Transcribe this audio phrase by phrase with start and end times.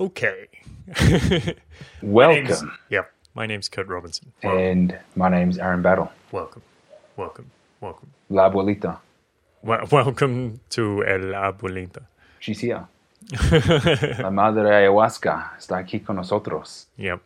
[0.00, 0.48] Okay.
[2.02, 2.72] Welcome.
[2.90, 3.10] Yep.
[3.34, 4.32] My name's Kurt Robinson.
[4.42, 6.10] Wel- And my name's Aaron Battle.
[6.32, 6.62] welcome.
[7.16, 7.50] Welcome.
[7.80, 8.08] Welcome.
[8.30, 8.98] La abuelita.
[9.62, 12.02] Wel- welcome to El Abuelita.
[12.40, 12.86] She's here.
[14.22, 16.86] La madre ayahuasca está aquí con nosotros.
[16.96, 17.20] Yep.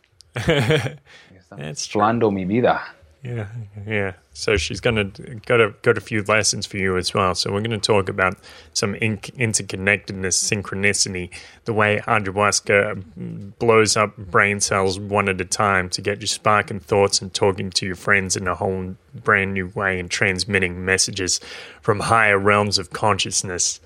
[1.57, 1.87] That's.
[1.87, 2.81] Flando mi vida.
[3.25, 3.47] Yeah,
[3.87, 4.13] yeah.
[4.33, 5.05] So she's gonna
[5.45, 7.33] got a got a few lessons for you as well.
[7.33, 8.37] So we're gonna talk about
[8.73, 11.31] some in- interconnectedness, synchronicity,
[11.63, 16.79] the way ayahuasca blows up brain cells one at a time to get you sparking
[16.79, 21.39] thoughts and talking to your friends in a whole brand new way and transmitting messages
[21.81, 23.79] from higher realms of consciousness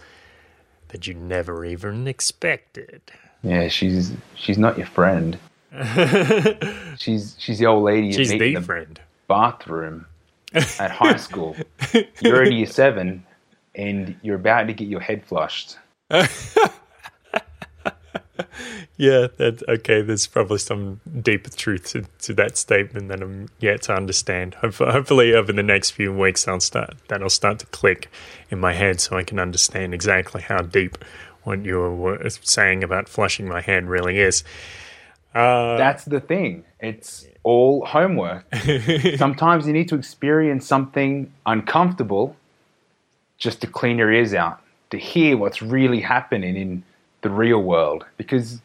[0.89, 3.02] that you never even expected.
[3.41, 5.39] Yeah, she's she's not your friend.
[6.97, 8.99] she's she's the old lady She's the in the friend.
[9.29, 10.05] Bathroom
[10.53, 11.55] at high school.
[12.21, 13.25] You're in year seven,
[13.75, 15.77] and you're about to get your head flushed.
[18.99, 20.02] Yeah, that okay.
[20.02, 24.55] There's probably some deeper truth to, to that statement that I'm yet to understand.
[24.55, 28.11] Hopefully, hopefully, over the next few weeks, I'll start that'll start to click
[28.52, 30.97] in my head, so I can understand exactly how deep
[31.44, 34.44] what you were saying about flushing my head really is.
[35.33, 36.66] Uh, That's the thing.
[36.81, 38.45] It's all homework.
[39.17, 42.35] Sometimes you need to experience something uncomfortable
[43.37, 46.83] just to clean your ears out, to hear what's really happening in
[47.21, 48.05] the real world.
[48.17, 48.61] Because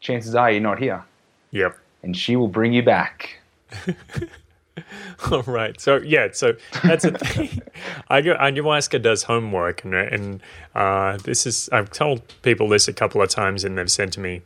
[0.00, 1.04] chances are you're not here.
[1.50, 1.76] yep.
[2.02, 3.40] And she will bring you back.
[5.30, 5.80] All right.
[5.80, 6.28] So yeah.
[6.32, 7.62] So that's a thing.
[8.10, 10.42] Ayahuasca does homework, and and
[10.74, 14.20] uh, this is I've told people this a couple of times, and they've said to
[14.20, 14.42] me,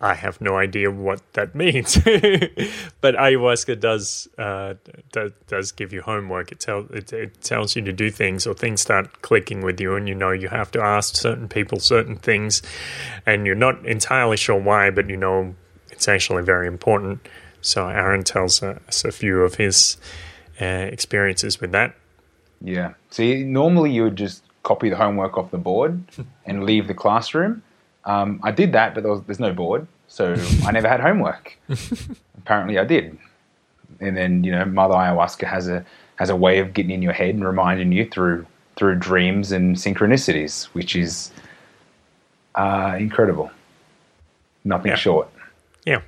[0.00, 1.96] "I have no idea what that means."
[3.00, 4.74] but ayahuasca does uh,
[5.12, 6.52] does does give you homework.
[6.52, 9.94] It tells it, it tells you to do things, or things start clicking with you,
[9.94, 12.62] and you know you have to ask certain people certain things,
[13.26, 15.54] and you're not entirely sure why, but you know
[15.90, 17.26] it's actually very important.
[17.60, 19.96] So Aaron tells us a few of his
[20.60, 21.94] uh, experiences with that.
[22.60, 22.94] Yeah.
[23.10, 26.02] See, normally you would just copy the homework off the board
[26.46, 27.62] and leave the classroom.
[28.06, 30.34] Um, I did that, but there was, there's no board, so
[30.64, 31.56] I never had homework.
[32.38, 33.16] Apparently, I did.
[34.00, 35.84] And then you know, Mother Ayahuasca has a
[36.16, 39.76] has a way of getting in your head and reminding you through through dreams and
[39.76, 41.30] synchronicities, which is
[42.56, 43.50] uh, incredible.
[44.64, 44.96] Nothing Yeah.
[44.96, 45.28] short.
[45.84, 46.00] Yeah.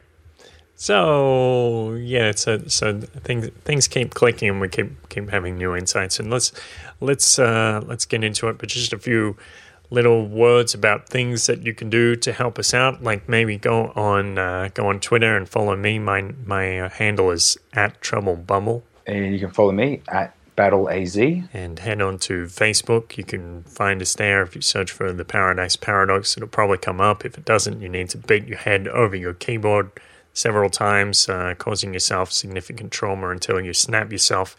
[0.74, 6.18] So yeah, so so things things keep clicking, and we keep keep having new insights.
[6.20, 6.52] And let's
[7.00, 8.58] let's uh, let's get into it.
[8.58, 9.36] But just a few
[9.90, 13.02] little words about things that you can do to help us out.
[13.02, 15.98] Like maybe go on uh, go on Twitter and follow me.
[15.98, 18.84] My my uh, handle is at Trouble Bumble.
[19.06, 21.16] And you can follow me at Battle AZ.
[21.16, 23.16] and head on to Facebook.
[23.16, 24.42] You can find us there.
[24.42, 27.24] If you search for the Paradise Paradox, it'll probably come up.
[27.24, 29.90] If it doesn't, you need to beat your head over your keyboard
[30.32, 34.56] several times, uh, causing yourself significant trauma until you snap yourself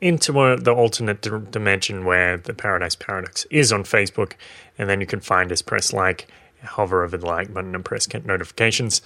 [0.00, 4.32] into the alternate d- dimension where the Paradise Paradox is on Facebook.
[4.78, 6.28] And then you can find us, press like,
[6.62, 9.02] hover over the like button, and press get notifications.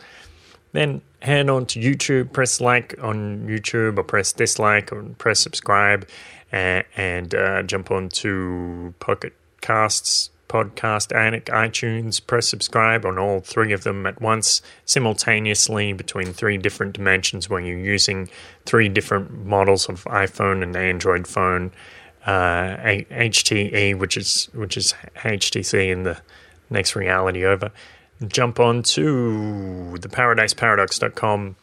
[0.72, 6.08] Then head on to YouTube, press like on YouTube, or press dislike, or press subscribe,
[6.50, 12.24] and, and uh, jump on to Pocket Casts, Podcast Addict, iTunes.
[12.24, 17.60] Press subscribe on all three of them at once, simultaneously between three different dimensions where
[17.60, 18.28] you're using
[18.66, 21.72] three different models of iPhone and Android phone.
[22.26, 26.20] Uh, HTE, which is which is HTC in the
[26.70, 27.72] next reality over
[28.28, 31.56] jump on to theparadiseparadox.com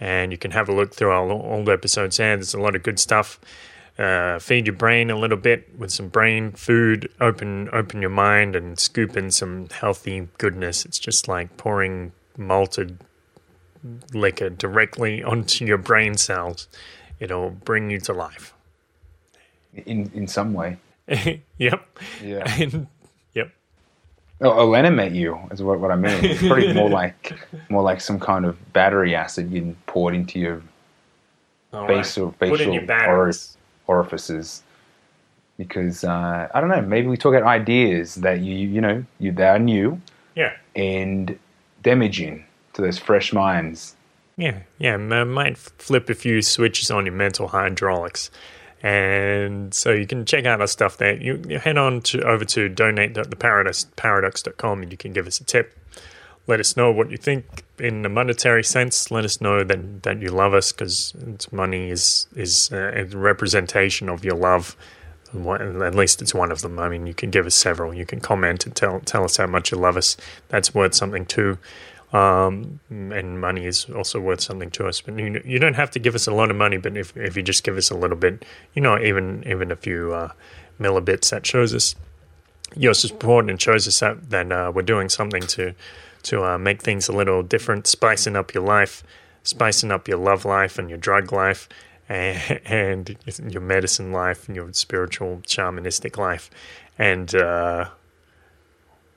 [0.00, 2.36] and you can have a look through our old episodes there.
[2.36, 3.40] There's a lot of good stuff.
[3.96, 7.08] Uh, feed your brain a little bit with some brain food.
[7.20, 10.84] Open open your mind and scoop in some healthy goodness.
[10.84, 12.98] It's just like pouring malted
[14.12, 16.66] liquor directly onto your brain cells.
[17.20, 18.52] It'll bring you to life.
[19.86, 20.78] In in some way.
[21.58, 21.98] yep.
[22.20, 22.52] Yeah.
[22.60, 22.88] And
[23.32, 23.52] yep.
[24.40, 26.24] Oh, it'll animate you is what, what I mean.
[26.24, 27.32] It's probably more like
[27.68, 30.62] more like some kind of battery acid getting poured into your
[31.72, 33.56] All facial Put in your batteries.
[33.86, 34.62] Orifices.
[35.56, 39.30] Because uh, I don't know, maybe we talk about ideas that you you know you
[39.32, 40.00] that are new
[40.34, 40.52] Yeah.
[40.74, 41.38] and
[41.82, 43.94] damaging to those fresh minds.
[44.36, 48.30] Yeah, yeah, m- might flip a few switches on your mental hydraulics.
[48.82, 51.14] And so you can check out our stuff there.
[51.16, 55.72] You, you head on to over to donate.theparadox.com and you can give us a tip.
[56.46, 59.10] Let us know what you think in a monetary sense.
[59.10, 61.14] Let us know that, that you love us because
[61.50, 64.76] money is is uh, a representation of your love
[65.34, 66.78] at least it's one of them.
[66.78, 67.92] I mean, you can give us several.
[67.94, 70.16] You can comment and tell tell us how much you love us.
[70.48, 71.58] That's worth something too.
[72.12, 75.00] Um, and money is also worth something to us.
[75.00, 76.76] But you, you don't have to give us a lot of money.
[76.76, 78.44] But if if you just give us a little bit,
[78.74, 80.32] you know, even even a few uh,
[80.78, 81.96] millibits, that shows us
[82.76, 85.74] your support and shows us that that uh, we're doing something to
[86.24, 89.02] to uh, make things a little different, spicing up your life,
[89.42, 91.68] spicing up your love life and your drug life,
[92.08, 93.16] and, and
[93.48, 96.50] your medicine life and your spiritual shamanistic life,
[96.98, 97.88] and uh,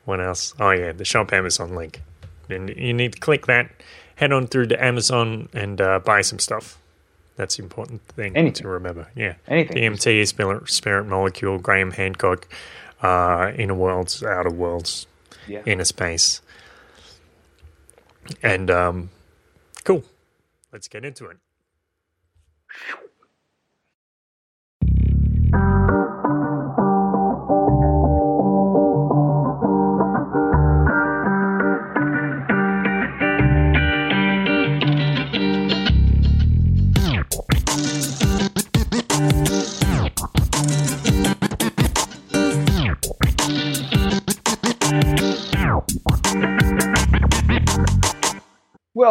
[0.05, 0.53] what else?
[0.59, 2.01] Oh yeah, the shop Amazon link.
[2.49, 3.69] And you need to click that,
[4.15, 6.77] head on through to Amazon and uh, buy some stuff.
[7.35, 8.63] That's the important thing Anything.
[8.63, 9.09] to remember.
[9.15, 9.35] Yeah.
[9.47, 9.77] Anything.
[9.77, 12.47] DMT, Spirit, Spirit Molecule, Graham Hancock,
[13.03, 15.05] uh, Inner Worlds, Outer Worlds,
[15.45, 15.61] Yeah.
[15.65, 16.41] Inner Space.
[18.43, 19.09] And um,
[19.83, 20.03] cool.
[20.71, 21.37] Let's get into it.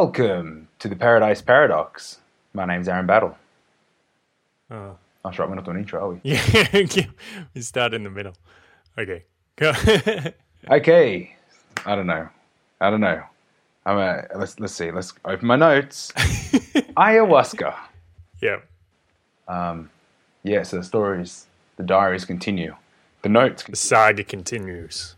[0.01, 2.19] Welcome to the Paradise Paradox.
[2.53, 3.35] My name's Aaron Battle.
[4.71, 4.95] Oh.
[5.25, 6.21] That's right, we're not doing intro, are we?
[6.23, 6.67] Yeah,
[7.55, 8.35] we start in the middle.
[8.99, 9.25] Okay.
[9.57, 9.73] Go.
[10.71, 11.35] Okay.
[11.87, 12.29] I don't know.
[12.79, 13.23] I don't know.
[13.87, 14.91] I'm a, let's let's see.
[14.91, 16.13] Let's open my notes.
[16.99, 17.75] Ayahuasca.
[18.43, 18.59] yeah.
[19.49, 19.89] Um,
[20.43, 21.47] yeah, so the stories,
[21.79, 22.77] the diaries continue.
[23.23, 25.17] The notes, The saga continues.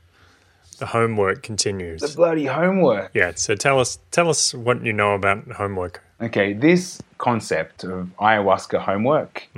[0.79, 2.01] The homework continues.
[2.01, 3.11] the bloody homework.
[3.15, 6.03] Yeah, so tell us tell us what you know about homework.
[6.21, 9.49] Okay, this concept of ayahuasca homework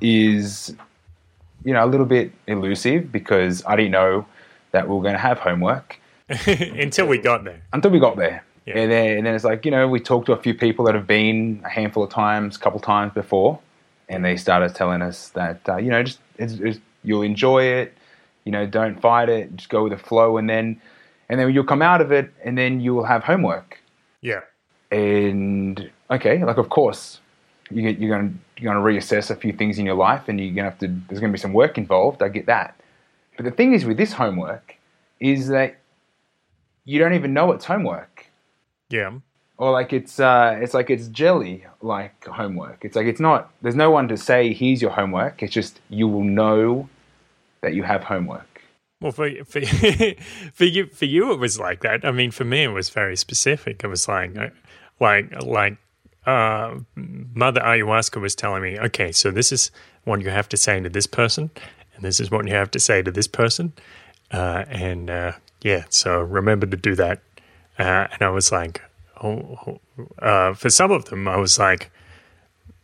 [0.00, 0.74] is,
[1.64, 4.26] you know, a little bit elusive because I didn't know
[4.72, 5.98] that we were going to have homework
[6.46, 7.62] Until we got there.
[7.72, 8.44] until we got there.
[8.66, 8.78] Yeah.
[8.80, 10.94] And, then, and then it's like, you know, we talked to a few people that
[10.94, 13.58] have been a handful of times, a couple times before,
[14.10, 17.96] and they started telling us that, uh, you know, just it's, it's, you'll enjoy it,
[18.48, 20.80] you know, don't fight it, just go with the flow, and then,
[21.28, 23.78] and then you'll come out of it, and then you will have homework.
[24.22, 24.40] Yeah.
[24.90, 27.20] And okay, like of course,
[27.70, 30.28] you get, you're going to you're going to reassess a few things in your life,
[30.28, 30.86] and you're going to have to.
[31.08, 32.22] There's going to be some work involved.
[32.22, 32.74] I get that,
[33.36, 34.76] but the thing is with this homework
[35.20, 35.76] is that
[36.86, 38.24] you don't even know it's homework,
[38.88, 39.12] Yeah.
[39.58, 42.78] or like it's uh, it's like it's jelly like homework.
[42.82, 43.50] It's like it's not.
[43.60, 45.42] There's no one to say here's your homework.
[45.42, 46.88] It's just you will know
[47.62, 48.62] that you have homework.
[49.00, 49.60] Well, for for
[50.52, 52.04] for you for you it was like that.
[52.04, 53.82] I mean, for me it was very specific.
[53.84, 54.48] It was like uh,
[55.00, 55.78] like like
[56.26, 59.70] uh, Mother Ayahuasca was telling me, okay, so this is
[60.04, 61.50] what you have to say to this person,
[61.94, 63.72] and this is what you have to say to this person,
[64.32, 65.32] uh, and uh,
[65.62, 67.22] yeah, so remember to do that.
[67.78, 68.82] Uh, and I was like,
[69.22, 71.90] oh, oh, uh, for some of them, I was like.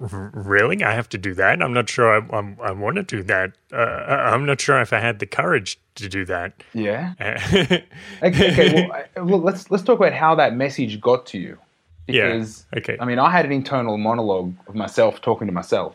[0.00, 1.62] "R- Really, I have to do that.
[1.62, 3.52] I'm not sure I, I'm, I want to do that.
[3.72, 6.52] Uh, I'm not sure if I had the courage to do that.
[6.72, 7.14] Yeah.
[7.20, 7.84] Okay.
[8.22, 11.58] okay well, well, let's let's talk about how that message got to you.
[12.06, 12.96] Yeah, Because okay.
[13.00, 15.94] I mean, I had an internal monologue of myself talking to myself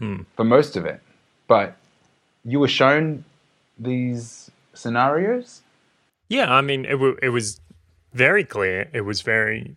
[0.00, 0.22] Hmm.
[0.36, 1.00] for most of it,
[1.46, 1.76] but
[2.44, 3.24] you were shown
[3.78, 5.62] these scenarios.
[6.28, 7.60] Yeah, I mean, it, w- it was
[8.12, 8.88] very clear.
[8.92, 9.76] It was very,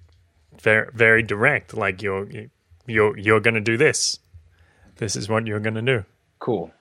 [0.59, 1.75] very, very direct.
[1.75, 2.27] Like you're,
[2.87, 4.19] you're, you're going to do this.
[4.97, 6.03] This is what you're going to do.
[6.39, 6.71] Cool,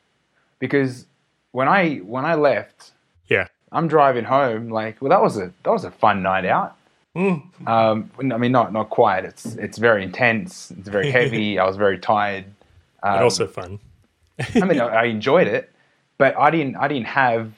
[0.59, 1.07] because
[1.53, 2.93] when I when I left,
[3.29, 4.71] Yeah, I'm driving home.
[4.71, 6.77] Like, well, that was a that was a fun night out.
[7.67, 9.25] Um, I mean, not not quite.
[9.25, 10.71] It's it's very intense.
[10.71, 11.59] It's very heavy.
[11.59, 12.45] I was very tired.
[13.03, 13.79] but Um, also fun.
[14.55, 15.71] I mean, I I enjoyed it,
[16.19, 16.77] but I didn't.
[16.77, 17.53] I didn't have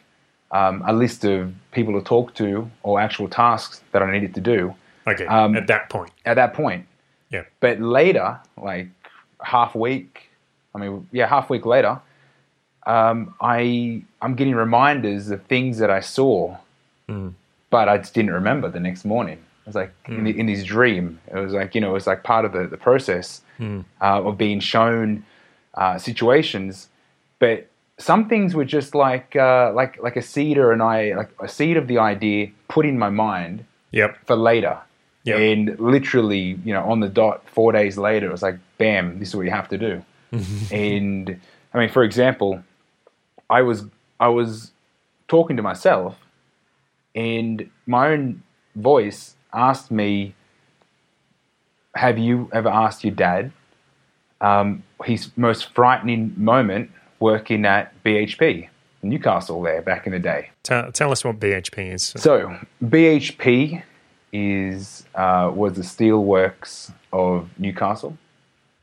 [0.53, 4.41] um, a list of people to talk to or actual tasks that I needed to
[4.41, 4.75] do
[5.07, 6.11] Okay, um, at that point.
[6.25, 6.87] at that point.
[7.31, 8.89] Yeah, But later, like
[9.43, 10.31] half week,
[10.75, 12.01] I mean, yeah, half week later,
[12.87, 16.57] um, I I'm getting reminders of things that I saw,
[17.71, 19.39] but I just didn't remember the next morning.
[19.39, 21.21] It was like in, the, in this dream.
[21.31, 23.43] It was like you know, it was like part of the the process
[24.01, 25.25] uh, of being shown
[25.75, 26.89] uh, situations,
[27.39, 27.69] but
[27.99, 31.49] some things were just like uh, like like a seed or an I like a
[31.49, 34.79] seed of the idea put in my mind yep, for later.
[35.29, 35.37] Yeah.
[35.37, 39.29] And literally, you know, on the dot, four days later, it was like, bam, this
[39.29, 40.05] is what you have to do.
[40.73, 41.41] and
[41.73, 42.63] I mean, for example,
[43.49, 43.85] I was
[44.21, 44.73] I was
[45.27, 46.17] talking to myself,
[47.15, 48.43] and my own
[48.77, 50.35] voice asked me,
[51.95, 53.53] "Have you ever asked your dad
[54.41, 58.69] um, his most frightening moment working at BHP,
[59.03, 60.51] Newcastle, there back in the day.
[60.63, 62.15] Tell, tell us what BHP is.
[62.17, 63.83] So BHP
[64.33, 68.17] is uh, was the steelworks of Newcastle.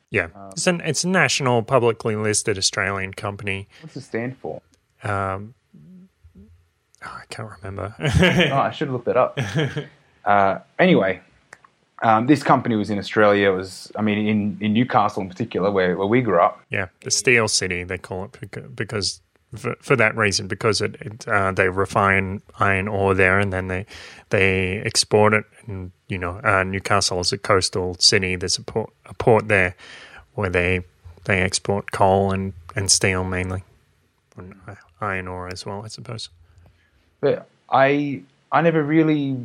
[0.10, 3.68] Yeah, it's an it's a national, publicly listed Australian company.
[3.82, 4.62] What's it stand for?
[5.04, 5.54] Um,
[7.04, 7.96] oh, I can't remember.
[8.00, 9.40] oh, I should have looked that up.
[10.26, 11.22] Uh, anyway,
[12.02, 13.52] um, this company was in Australia.
[13.52, 16.62] It was, I mean, in, in Newcastle in particular, where, where we grew up.
[16.72, 19.22] yeah, the Steel City they call it because
[19.56, 23.68] for, for that reason because it, it uh, they refine iron ore there and then
[23.68, 23.86] they
[24.30, 28.36] they export it and you know uh, Newcastle is a coastal city.
[28.36, 29.76] There's a port a port there
[30.34, 30.84] where they
[31.26, 33.64] they export coal and, and steel mainly,
[34.38, 34.54] and
[35.02, 36.30] iron ore as well, I suppose.
[37.22, 38.22] But I
[38.52, 39.38] I never really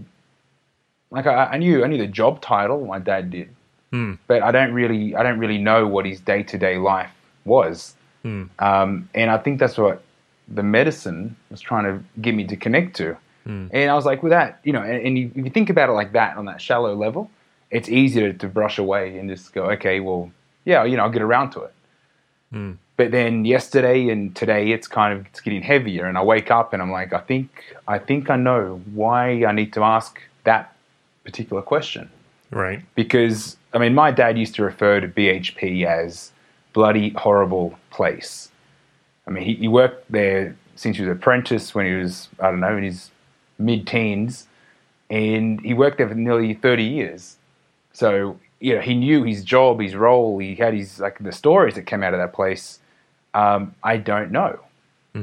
[1.11, 3.49] like I, I knew I knew the job title my dad did,
[3.92, 4.14] Hmm.
[4.26, 7.11] but I don't really I don't really know what his day to day life
[7.45, 8.44] was, Hmm.
[8.58, 10.02] um, and I think that's what
[10.48, 13.68] the medicine was trying to get me to connect to, Hmm.
[13.72, 15.88] and I was like, with that, you know, and, and you, if you think about
[15.88, 17.30] it like that on that shallow level,
[17.70, 20.30] it's easier to brush away and just go, okay, well,
[20.66, 21.72] yeah, you know, I'll get around to it.
[22.52, 22.72] Hmm.
[22.98, 26.74] But then yesterday and today, it's kind of it's getting heavier, and I wake up
[26.74, 27.48] and I'm like, I think
[27.88, 30.74] I think I know why I need to ask that
[31.24, 32.10] particular question
[32.50, 32.82] Right.
[32.94, 36.32] because I mean, my dad used to refer to BHP as
[36.72, 38.50] bloody horrible place.
[39.26, 42.50] I mean, he, he worked there since he was an apprentice when he was I
[42.50, 43.10] don't know in his
[43.58, 44.46] mid teens,
[45.08, 47.36] and he worked there for nearly thirty years.
[47.92, 50.38] So you know, he knew his job, his role.
[50.38, 52.78] He had his like the stories that came out of that place.
[53.34, 54.58] Um, I don't know,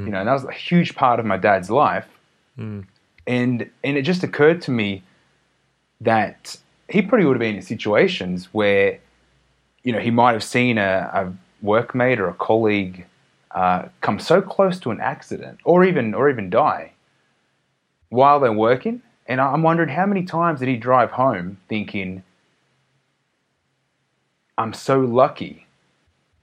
[0.06, 2.08] you know, and that was a huge part of my dad's life.
[3.27, 5.04] And and it just occurred to me
[6.01, 6.58] that
[6.89, 9.00] he probably would have been in situations where,
[9.88, 13.06] you know, he might have seen a, a workmate or a colleague
[13.51, 16.91] uh, come so close to an accident, or even or even die,
[18.10, 19.01] while they're working.
[19.27, 22.24] And I'm wondering how many times did he drive home thinking,
[24.58, 25.67] "I'm so lucky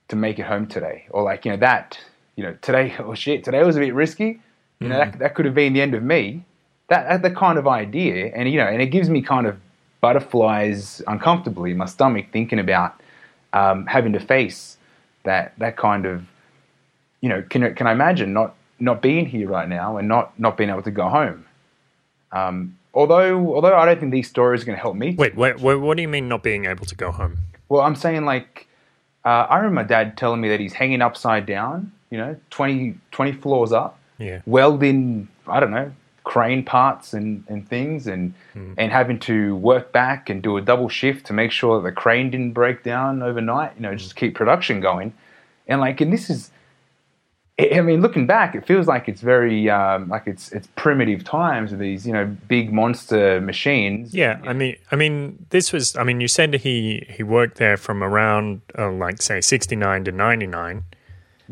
[0.08, 1.98] to make it home today," or like you know that,
[2.36, 4.40] you know, today oh shit, today was a bit risky.
[4.80, 6.46] You know, that that could have been the end of me.
[6.88, 9.58] That, that the kind of idea, and you know, and it gives me kind of
[10.00, 13.00] butterflies uncomfortably in my stomach thinking about
[13.54, 14.76] um, having to face
[15.22, 16.26] that that kind of,
[17.22, 20.58] you know, can can I imagine not not being here right now and not not
[20.58, 21.46] being able to go home.
[22.32, 25.14] Um, although although I don't think these stories are going to help me.
[25.16, 27.38] Wait, wait, wait, what do you mean not being able to go home?
[27.68, 28.66] Well, I'm saying like
[29.24, 32.94] uh, I remember my dad telling me that he's hanging upside down, you know, 20,
[33.10, 34.42] 20 floors up, Yeah.
[34.44, 35.92] welding I don't know
[36.24, 40.88] crane parts and, and things and and having to work back and do a double
[40.88, 44.34] shift to make sure that the crane didn't break down overnight you know just keep
[44.34, 45.12] production going
[45.66, 46.50] and like and this is
[47.58, 51.24] I I mean, looking back, it feels like it's very um, like it's it's primitive
[51.24, 54.12] times with these, you know, big monster machines.
[54.14, 55.96] Yeah, I mean, I mean, this was.
[55.96, 60.04] I mean, you said he he worked there from around uh, like say sixty nine
[60.04, 60.84] to ninety nine.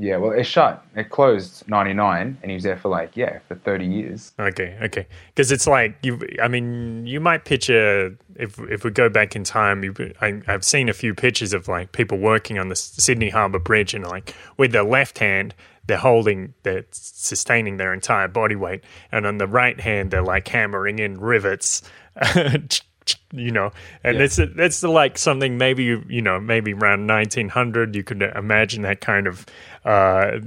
[0.02, 0.84] Yeah, well, it shut.
[0.96, 4.32] It closed '99, and he was there for like yeah, for 30 years.
[4.36, 6.18] Okay, okay, because it's like you.
[6.42, 9.84] I mean, you might picture if if we go back in time.
[9.84, 13.60] You, I, I've seen a few pictures of like people working on the Sydney Harbour
[13.60, 15.54] Bridge, and like with their left hand,
[15.86, 18.82] they're holding, they're sustaining their entire body weight,
[19.12, 21.80] and on the right hand, they're like hammering in rivets.
[23.32, 23.70] you know
[24.04, 24.24] and Yeah.
[24.24, 28.82] it's that's the, like something maybe you you know maybe around 1900 you could imagine
[28.82, 29.46] that kind of
[29.84, 30.38] uh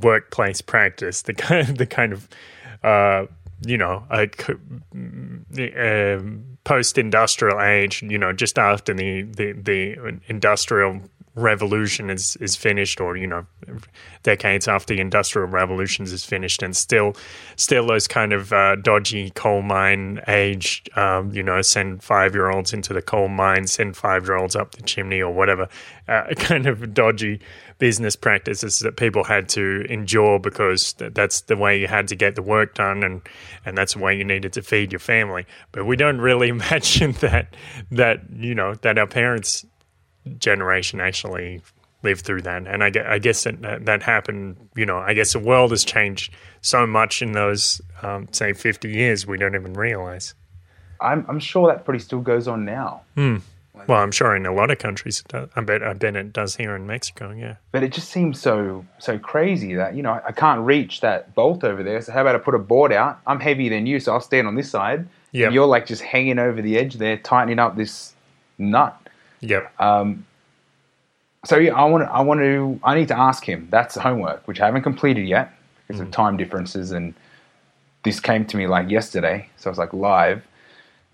[0.00, 2.28] workplace practice the kind the kind of
[2.82, 3.26] uh
[3.66, 4.28] you know a
[5.58, 6.20] uh,
[6.66, 11.00] post-industrial age you know just after the the, the industrial
[11.36, 13.46] revolution is is finished or you know
[14.24, 17.14] decades after the industrial revolutions is finished and still
[17.54, 22.50] still those kind of uh, dodgy coal mine age um, you know send five year
[22.50, 25.68] olds into the coal mine send five year olds up the chimney or whatever
[26.08, 27.38] uh, kind of dodgy
[27.78, 32.34] business practices that people had to endure because that's the way you had to get
[32.34, 33.20] the work done and
[33.64, 37.12] and that's the way you needed to feed your family but we don't really imagine
[37.20, 37.54] that
[37.90, 39.66] that you know that our parents
[40.38, 41.60] generation actually
[42.02, 42.66] lived through that.
[42.66, 46.32] And I, I guess that, that happened, you know, I guess the world has changed
[46.60, 50.34] so much in those, um, say, 50 years, we don't even realize.
[51.00, 53.02] I'm, I'm sure that probably still goes on now.
[53.86, 55.48] Well, I'm sure in a lot of countries, it does.
[55.54, 57.56] I bet, I bet it does here in Mexico, yeah.
[57.72, 61.62] But it just seems so so crazy that you know I can't reach that bolt
[61.62, 62.00] over there.
[62.00, 63.20] So how about I put a board out?
[63.26, 65.08] I'm heavier than you, so I'll stand on this side.
[65.32, 68.14] Yeah, you're like just hanging over the edge there, tightening up this
[68.58, 68.98] nut.
[69.40, 69.80] Yep.
[69.80, 70.26] Um,
[71.44, 73.68] so yeah, I want I want to, I need to ask him.
[73.70, 75.52] That's the homework, which I haven't completed yet
[75.86, 77.14] because of time differences, and
[78.02, 80.42] this came to me like yesterday, so I was like live.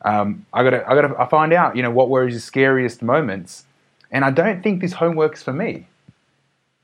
[0.05, 3.65] Um, I gotta, I gotta, I find out, you know, what were his scariest moments,
[4.11, 5.87] and I don't think this homework's for me.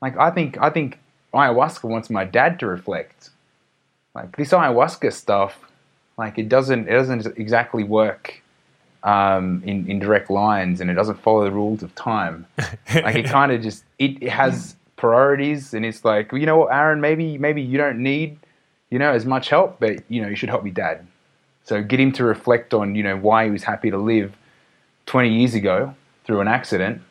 [0.01, 0.99] Like, I think, I think
[1.33, 3.29] ayahuasca wants my dad to reflect.
[4.15, 5.59] Like this ayahuasca stuff,
[6.17, 8.41] like it doesn't, it doesn't exactly work
[9.03, 12.45] um, in, in direct lines and it doesn't follow the rules of time.
[12.93, 16.73] like it kind of just it, it, has priorities and it's like you know what
[16.73, 18.37] Aaron maybe maybe you don't need
[18.89, 21.05] you know as much help but you know you should help your dad.
[21.63, 24.35] So get him to reflect on you know why he was happy to live
[25.05, 27.01] 20 years ago through an accident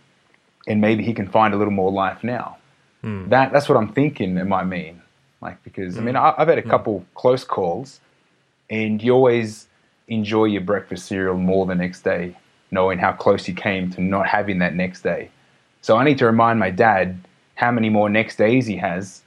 [0.67, 2.57] and maybe he can find a little more life now.
[3.03, 3.29] Mm.
[3.31, 5.03] That that's what I'm thinking it might mean.
[5.41, 5.99] Like because mm.
[5.99, 7.05] I mean I, have had a couple mm.
[7.15, 8.01] close calls
[8.71, 9.67] and you always
[10.09, 12.37] enjoy your breakfast cereal more the next day,
[12.71, 15.31] knowing how close you came to not having that next day.
[15.81, 17.19] So I need to remind my dad
[17.55, 19.23] how many more next days he has.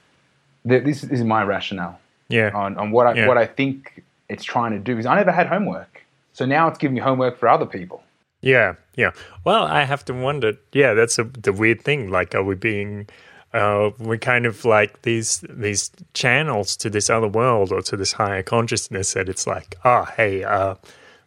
[0.64, 1.98] That this, this is my rationale.
[2.28, 2.50] Yeah.
[2.54, 3.28] On, on what I yeah.
[3.28, 6.78] what I think it's trying to do is I never had homework, so now it's
[6.78, 8.02] giving me homework for other people.
[8.40, 9.12] Yeah, yeah.
[9.44, 10.54] Well, I have to wonder.
[10.72, 12.10] Yeah, that's a, the weird thing.
[12.10, 13.08] Like, are we being
[13.52, 18.12] uh, we're kind of like these these channels to this other world or to this
[18.12, 20.74] higher consciousness that it's like, oh, hey, uh,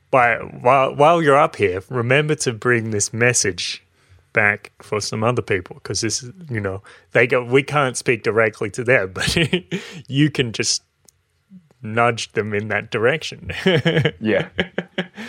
[0.09, 3.83] while, while while you're up here, remember to bring this message
[4.33, 6.81] back for some other people because this is, you know,
[7.11, 7.43] they go.
[7.43, 9.37] We can't speak directly to them, but
[10.07, 10.83] you can just
[11.85, 13.51] nudge them in that direction.
[14.19, 14.49] yeah,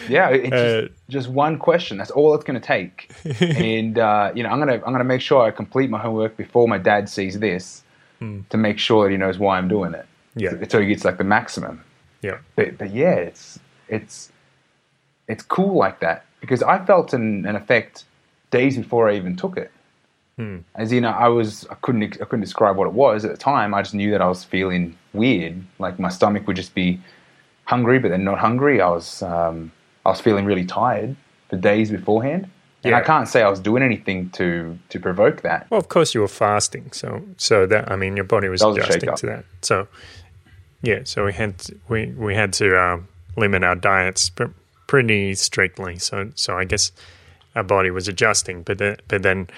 [0.09, 0.31] yeah.
[0.31, 1.99] It's uh, just, just, one question.
[1.99, 3.11] That's all it's going to take.
[3.41, 6.67] and uh, you know, I'm gonna I'm gonna make sure I complete my homework before
[6.67, 7.83] my dad sees this
[8.19, 8.41] hmm.
[8.51, 10.07] to make sure that he knows why I'm doing it.
[10.35, 11.83] Yeah, so, so he gets like the maximum.
[12.23, 13.59] Yeah, but but yeah, it's
[13.89, 14.33] it's
[15.29, 18.05] it's cool like that because I felt an, an effect
[18.51, 19.71] days before I even took it.
[20.37, 20.59] Hmm.
[20.75, 23.39] As you know, I was I couldn't I couldn't describe what it was at the
[23.39, 23.73] time.
[23.73, 25.63] I just knew that I was feeling weird.
[25.79, 27.01] Like my stomach would just be
[27.65, 28.81] hungry, but then not hungry.
[28.81, 29.73] I was um,
[30.05, 31.17] I was feeling really tired
[31.49, 32.51] for days beforehand.
[32.85, 32.99] And yeah.
[32.99, 35.67] I can't say I was doing anything to to provoke that.
[35.71, 38.77] Well, of course you were fasting, so so that I mean your body was, was
[38.77, 39.45] adjusting to that.
[39.63, 39.89] So
[40.83, 43.01] yeah, so we had to, we we had to uh,
[43.37, 44.31] limit our diets
[44.87, 45.99] pretty strictly.
[45.99, 46.93] So so I guess
[47.57, 49.49] our body was adjusting, but then, but then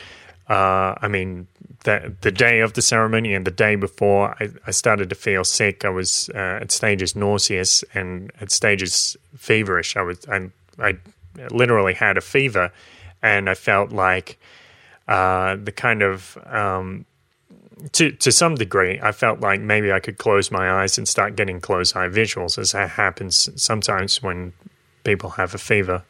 [0.49, 1.47] uh, I mean,
[1.85, 5.45] the, the day of the ceremony and the day before, I, I started to feel
[5.45, 5.85] sick.
[5.85, 9.97] I was uh, at stages nauseous and at stages feverish.
[9.97, 10.99] I was I, I
[11.51, 12.73] literally had a fever,
[13.23, 14.39] and I felt like
[15.07, 17.05] uh, the kind of um,
[17.93, 21.37] to to some degree, I felt like maybe I could close my eyes and start
[21.37, 24.53] getting closed eye visuals, as that happens sometimes when
[25.05, 26.03] people have a fever.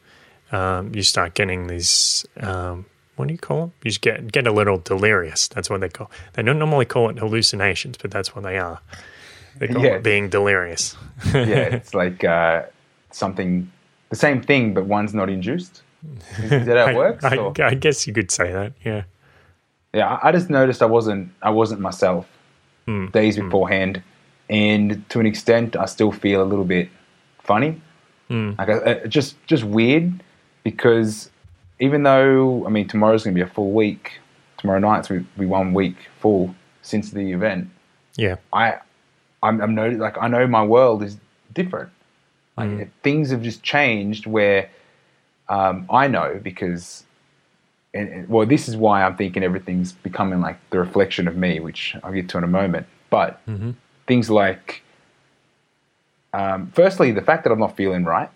[0.51, 2.87] Um, you start getting these um,
[3.19, 3.73] what do you call them?
[3.83, 5.49] You just get get a little delirious.
[5.49, 6.11] That's what they call.
[6.35, 8.81] They don't normally call it hallucinations, but that's what they are.
[9.59, 9.97] They call yeah.
[9.97, 10.97] it being delirious.
[11.35, 12.63] yeah, it's like uh,
[13.11, 13.71] something,
[14.11, 15.83] the same thing, but one's not induced.
[16.39, 17.25] Is, is that how it works?
[17.25, 18.73] I, I, I, guess you could say that.
[18.85, 19.03] Yeah.
[19.93, 22.29] Yeah, I, just noticed I wasn't I wasn't myself
[22.87, 23.11] mm.
[23.11, 23.45] days mm.
[23.45, 24.03] beforehand,
[24.49, 26.89] and to an extent, I still feel a little bit
[27.43, 27.81] funny,
[28.31, 28.57] mm.
[28.59, 30.23] like uh, just just weird
[30.63, 31.31] because
[31.81, 34.21] even though I mean tomorrow's going to be a full week,
[34.59, 37.71] tomorrow night's going to be one week full since the event.
[38.17, 38.79] Yeah, I
[39.43, 41.17] I'm, I'm no, like I know my world is
[41.53, 41.91] different.
[42.57, 42.91] Like mm.
[43.03, 44.71] things have just changed where
[45.49, 47.05] um, I know because.
[47.95, 51.59] And, and, well, this is why I'm thinking everything's becoming like the reflection of me,
[51.59, 52.87] which I'll get to in a moment.
[53.09, 53.71] But mm-hmm.
[54.07, 54.83] things like,
[56.35, 58.29] um, firstly, the fact that I'm not feeling right,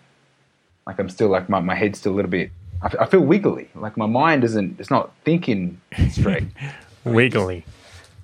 [0.87, 2.49] like I'm still like my, my head's still a little bit
[2.83, 3.69] I, feel wiggly.
[3.75, 4.79] Like my mind isn't.
[4.79, 6.43] It's not thinking straight.
[7.03, 7.65] wiggly.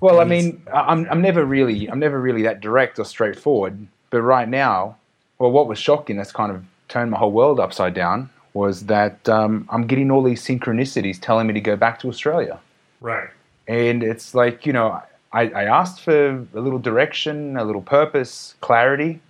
[0.00, 3.86] Well, I mean, I'm I'm never really I'm never really that direct or straightforward.
[4.10, 4.96] But right now,
[5.38, 9.28] well, what was shocking that's kind of turned my whole world upside down was that
[9.28, 12.58] um, I'm getting all these synchronicities telling me to go back to Australia.
[13.00, 13.28] Right.
[13.68, 15.00] And it's like you know,
[15.32, 19.20] I, I asked for a little direction, a little purpose, clarity.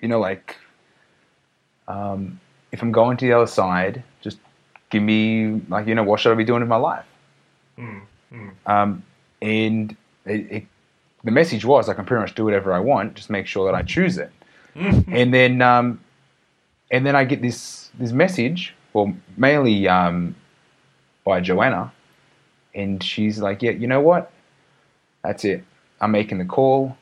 [0.00, 0.56] You know, like
[1.88, 2.40] um,
[2.72, 4.38] if I'm going to the other side, just
[4.90, 7.04] give me like you know what should I be doing in my life?
[7.78, 8.50] Mm, mm.
[8.66, 9.02] Um,
[9.40, 10.66] and it, it,
[11.24, 13.76] the message was I can pretty much do whatever I want, just make sure that
[13.76, 14.32] I choose it.
[14.74, 15.14] Mm-hmm.
[15.14, 16.00] And then um,
[16.90, 20.34] and then I get this this message, well, mainly um,
[21.24, 21.92] by Joanna,
[22.74, 24.30] and she's like, "Yeah, you know what?
[25.22, 25.64] That's it.
[26.00, 26.96] I'm making the call.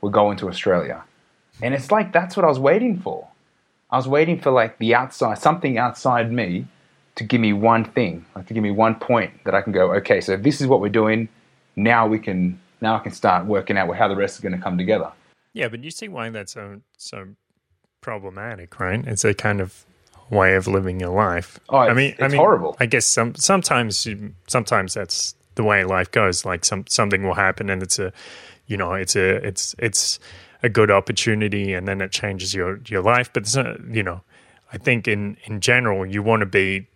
[0.00, 1.04] We're going to Australia."
[1.62, 3.28] And it's like that's what I was waiting for.
[3.90, 6.66] I was waiting for like the outside, something outside me
[7.20, 9.92] to give me one thing, like to give me one point that I can go,
[9.96, 11.28] okay, so this is what we're doing.
[11.76, 14.58] Now we can now I can start working out how the rest is going to
[14.58, 15.12] come together.
[15.52, 17.28] Yeah, but you see why that's so so
[18.00, 19.06] problematic, right?
[19.06, 19.84] It's a kind of
[20.30, 21.60] way of living your life.
[21.68, 22.74] Oh, I mean, it's I mean, horrible.
[22.80, 24.08] I guess some sometimes
[24.46, 26.46] sometimes that's the way life goes.
[26.46, 28.14] Like some something will happen, and it's a,
[28.66, 30.18] you know, it's a it's it's
[30.62, 33.30] a good opportunity, and then it changes your your life.
[33.30, 33.54] But
[33.90, 34.22] you know,
[34.72, 36.86] I think in in general, you want to be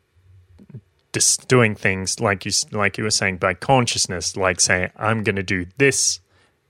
[1.15, 5.37] just doing things like you like you were saying by consciousness, like say, I'm going
[5.37, 6.21] to do this.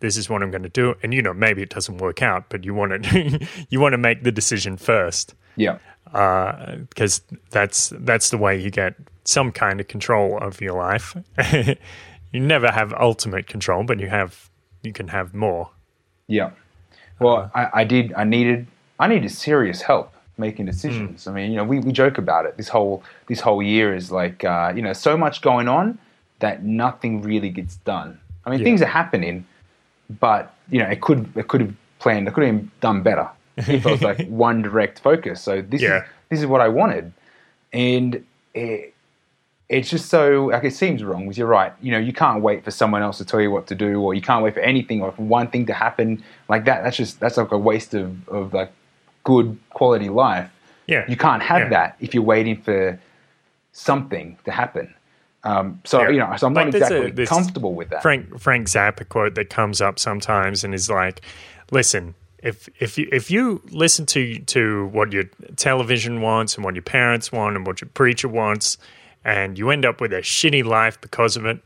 [0.01, 2.51] This is what I'm going to do, and you know maybe it doesn't work out,
[2.51, 5.79] but you want to you want to make the decision first Yeah.
[6.13, 11.17] Uh, because that's that's the way you get some kind of control of your life.
[12.33, 14.51] you never have ultimate control, but you have
[14.83, 15.71] you can have more.
[16.29, 16.51] Yeah.
[17.19, 17.71] Well, uh-huh.
[17.73, 18.13] I, I did.
[18.13, 18.67] I needed.
[19.01, 21.27] I needed serious help making decisions.
[21.27, 22.57] I mean, you know, we, we joke about it.
[22.57, 25.99] This whole this whole year is like, uh, you know, so much going on
[26.41, 28.19] that nothing really gets done.
[28.45, 28.65] I mean, Yeah.
[28.65, 29.47] things are happening,
[30.21, 32.27] but you know, it could it could have planned.
[32.29, 35.41] It could have been done better if it was like one direct focus.
[35.41, 35.99] So this Yeah.
[35.99, 37.13] is this is what I wanted,
[37.73, 38.95] and it,
[39.69, 42.63] it's just so like it seems wrong because you're right you know you can't wait
[42.63, 45.01] for someone else to tell you what to do or you can't wait for anything
[45.01, 48.29] or for one thing to happen like that that's just that's like a waste of,
[48.29, 48.71] of like
[49.25, 50.49] good quality life
[50.87, 51.69] Yeah, you can't have Yeah.
[51.71, 52.99] that if you're waiting for
[53.73, 54.93] something to happen
[55.45, 56.09] um, so Yeah.
[56.11, 59.07] you know so i'm Like not a- exactly this comfortable with that Frank Frank Zappa
[59.09, 61.21] quote that comes up sometimes and is like,
[61.71, 65.25] "Listen, if if you if you listen to to what your
[65.57, 68.79] television wants and what your parents want and what your preacher wants,
[69.25, 71.59] and you end up with a shitty life because of it,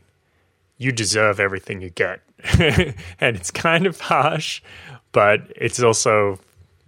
[0.77, 2.19] you deserve everything you get."
[2.59, 4.61] and it's kind of harsh,
[5.13, 6.37] but it's also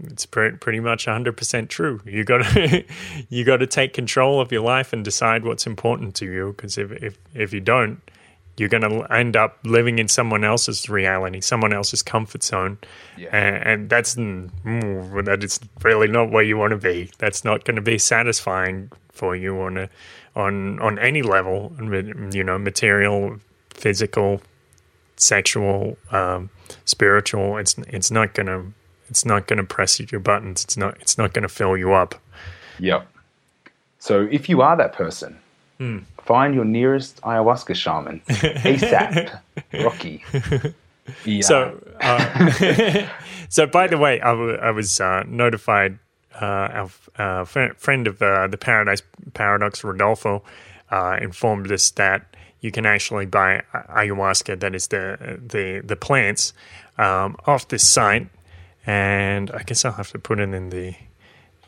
[0.05, 2.01] it's pre- pretty much 100% true.
[2.05, 2.83] You got to
[3.29, 6.77] you got to take control of your life and decide what's important to you because
[6.77, 8.01] if, if if you don't,
[8.57, 12.77] you're going to end up living in someone else's reality, someone else's comfort zone.
[13.17, 13.29] Yeah.
[13.31, 17.09] And, and that's mm, that is really not where you want to be.
[17.17, 19.89] That's not going to be satisfying for you on a
[20.35, 21.73] on on any level,
[22.31, 23.37] you know, material,
[23.69, 24.41] physical,
[25.17, 26.49] sexual, um,
[26.85, 27.57] spiritual.
[27.57, 28.65] It's it's not gonna
[29.11, 30.63] it's not gonna press your buttons.
[30.63, 32.15] It's not it's not gonna fill you up.
[32.79, 33.05] yep
[33.99, 35.37] so if you are that person
[35.77, 35.99] Hmm.
[36.29, 38.21] find your nearest ayahuasca shaman
[38.71, 39.29] asap
[39.85, 40.23] rocky
[41.25, 41.41] yeah.
[41.41, 41.57] So
[42.01, 43.07] uh,
[43.49, 45.97] so by the way, I, w- I was uh, notified.
[46.39, 46.45] Uh,
[46.79, 49.01] our uh, fr- friend of uh, the Paradise
[49.33, 50.43] Paradox, Rodolfo,
[50.91, 52.21] uh, informed us that
[52.61, 56.53] you can actually buy ayahuasca, that is the the the plants,
[56.97, 58.27] um, off this site,
[58.85, 60.95] and I guess I'll have to put it in the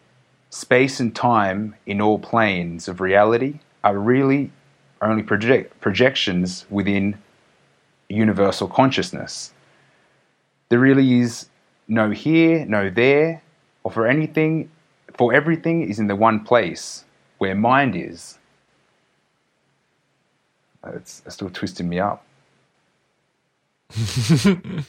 [0.50, 4.52] Space and time in all planes of reality are really
[5.00, 7.16] only project, projections within
[8.10, 9.54] universal consciousness.
[10.68, 11.48] There really is
[11.88, 13.42] no here, no there,
[13.82, 14.70] or for anything,
[15.16, 17.04] for everything is in the one place
[17.38, 18.38] where mind is.
[20.94, 22.24] It's, it's still twisting me up.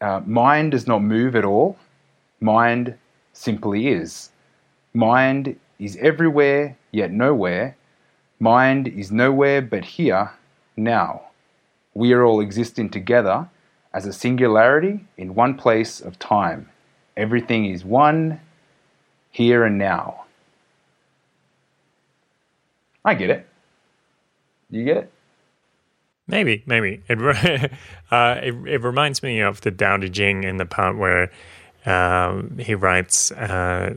[0.00, 1.78] Uh, mind does not move at all.
[2.38, 2.94] Mind
[3.32, 4.28] simply is.
[4.92, 7.74] Mind is everywhere, yet nowhere.
[8.38, 10.30] Mind is nowhere but here,
[10.76, 11.22] now.
[11.94, 13.48] We are all existing together
[13.94, 16.68] as a singularity in one place of time.
[17.16, 18.40] Everything is one,
[19.30, 20.24] here and now.
[23.04, 23.48] I get it.
[24.74, 25.12] You get it?
[26.26, 27.20] Maybe, maybe it
[28.10, 31.30] uh, it, it reminds me of the Tao Te Ching in the part where
[31.86, 33.30] um, he writes.
[33.30, 33.94] Uh,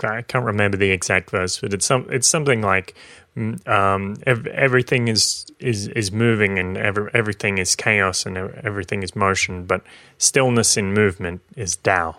[0.00, 2.94] I can't remember the exact verse, but it's some it's something like
[3.36, 9.02] mm, um, ev- everything is is is moving and every, everything is chaos and everything
[9.02, 9.82] is motion, but
[10.16, 12.16] stillness in movement is Tao.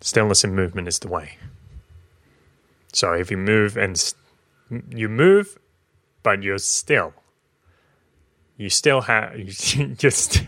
[0.00, 1.36] Stillness in movement is the way.
[2.94, 3.98] So if you move and
[4.94, 5.58] you move
[6.22, 7.12] but you're still
[8.56, 10.42] you still have you just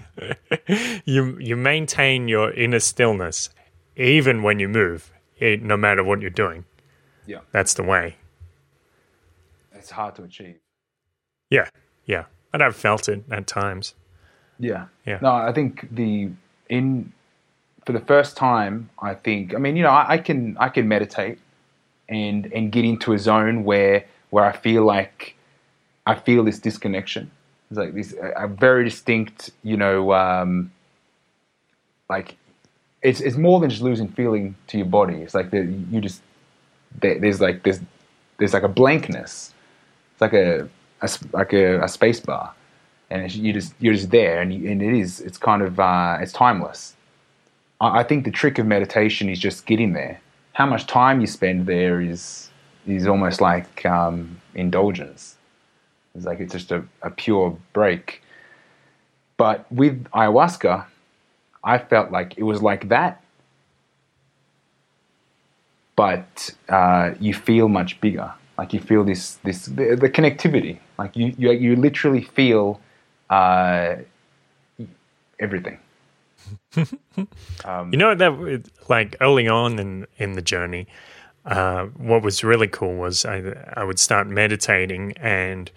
[1.04, 3.50] you you maintain your inner stillness
[3.96, 6.64] even when you move it, no matter what you're doing
[7.26, 7.40] Yeah.
[7.52, 8.16] that's the way
[9.72, 10.56] It's hard to achieve.
[11.50, 11.68] yeah
[12.06, 13.94] yeah and i've felt it at times
[14.60, 14.86] Yeah.
[15.06, 15.20] Yeah.
[15.22, 16.30] No, I think the
[16.68, 17.12] in
[17.86, 20.88] for the first time, I think I mean, you know, I, I can I can
[20.88, 21.38] meditate
[22.08, 25.36] and and get into a zone where where I feel like
[26.06, 27.30] I feel this disconnection.
[27.70, 30.72] It's like this a, very distinct, you know, um,
[32.08, 32.36] like
[33.02, 35.16] it's it's more than just losing feeling to your body.
[35.16, 36.22] It's like the, you just
[37.00, 37.80] there, there's like there's
[38.38, 39.52] there's like a blankness.
[40.12, 40.68] It's like a,
[41.02, 42.54] a like a, a space bar,
[43.10, 46.18] and you just you're just there, and you, and it is it's kind of uh,
[46.20, 46.94] it's timeless.
[47.80, 50.20] I, I think the trick of meditation is just getting there.
[50.58, 52.50] How much time you spend there is
[52.84, 55.36] is almost like um, indulgence.
[56.16, 58.22] It's like it's just a, a pure break.
[59.36, 60.84] But with ayahuasca,
[61.62, 63.22] I felt like it was like that,
[65.94, 68.34] but uh, you feel much bigger.
[68.58, 70.80] Like you feel this this the, the connectivity.
[70.98, 72.80] Like you you you literally feel
[73.30, 73.94] uh,
[75.38, 75.78] everything.
[76.76, 80.86] you know that like early on in in the journey
[81.48, 85.70] uh, what was really cool was I, I would start meditating and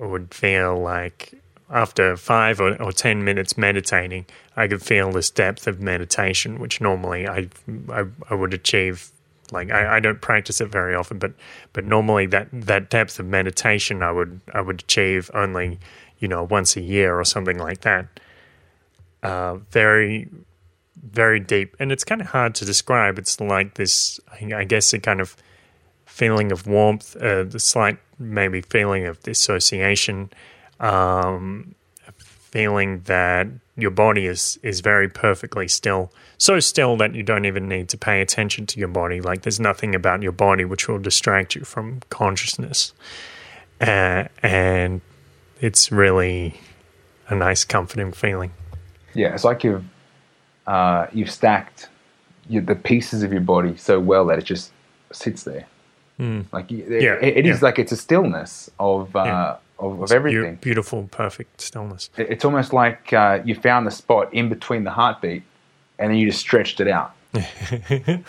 [0.00, 1.34] I would feel like
[1.70, 6.80] after five or, or ten minutes meditating, I could feel this depth of meditation, which
[6.80, 7.48] normally I
[7.90, 9.10] I, I would achieve.
[9.50, 11.34] Like I, I don't practice it very often, but
[11.74, 15.78] but normally that, that depth of meditation I would I would achieve only
[16.20, 18.06] you know once a year or something like that.
[19.22, 20.28] Uh, very
[21.02, 23.18] very deep, and it's kind of hard to describe.
[23.18, 25.36] It's like this, I guess, a kind of
[26.06, 30.30] feeling of warmth, uh, the slight maybe feeling of dissociation,
[30.78, 31.74] um,
[32.18, 37.68] feeling that your body is is very perfectly still, so still that you don't even
[37.68, 39.20] need to pay attention to your body.
[39.20, 42.92] Like there's nothing about your body which will distract you from consciousness,
[43.80, 45.00] uh, and
[45.60, 46.60] it's really
[47.28, 48.52] a nice, comforting feeling.
[49.14, 49.84] Yeah, it's like you've
[50.66, 51.88] uh, you've stacked
[52.48, 54.72] you, the pieces of your body so well that it just
[55.12, 55.66] sits there.
[56.52, 57.64] Like it, Yeah, it is yeah.
[57.66, 59.56] like it's a stillness of uh, Yeah.
[59.80, 60.54] of, of everything.
[60.56, 62.10] beautiful, perfect stillness.
[62.16, 65.42] It- It's almost like uh, you found the spot in between the heartbeat,
[65.98, 67.12] and then you just stretched it out.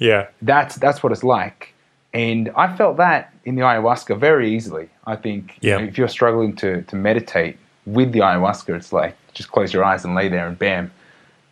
[0.00, 1.74] Yeah, That's that's what it's like,
[2.12, 4.88] and I felt that in the ayahuasca very easily.
[5.06, 7.56] I think you know, if you're struggling to to meditate
[7.94, 10.90] with the ayahuasca, it's like just close your eyes and lay there, and bam,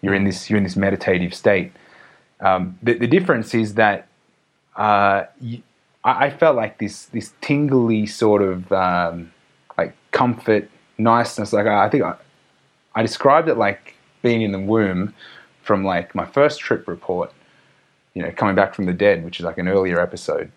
[0.01, 1.73] you're in this you're in this meditative state.
[2.41, 4.07] Um, the, the difference is that
[4.77, 5.63] uh, you,
[6.05, 9.33] I, I felt like this this tingly sort of um,
[9.77, 11.53] like comfort, niceness.
[11.53, 12.15] Like I, I think I,
[12.95, 15.15] I described it like being in the womb
[15.63, 17.33] from like my first trip report.
[18.15, 20.51] You know, coming back from the dead, which is like an earlier episode.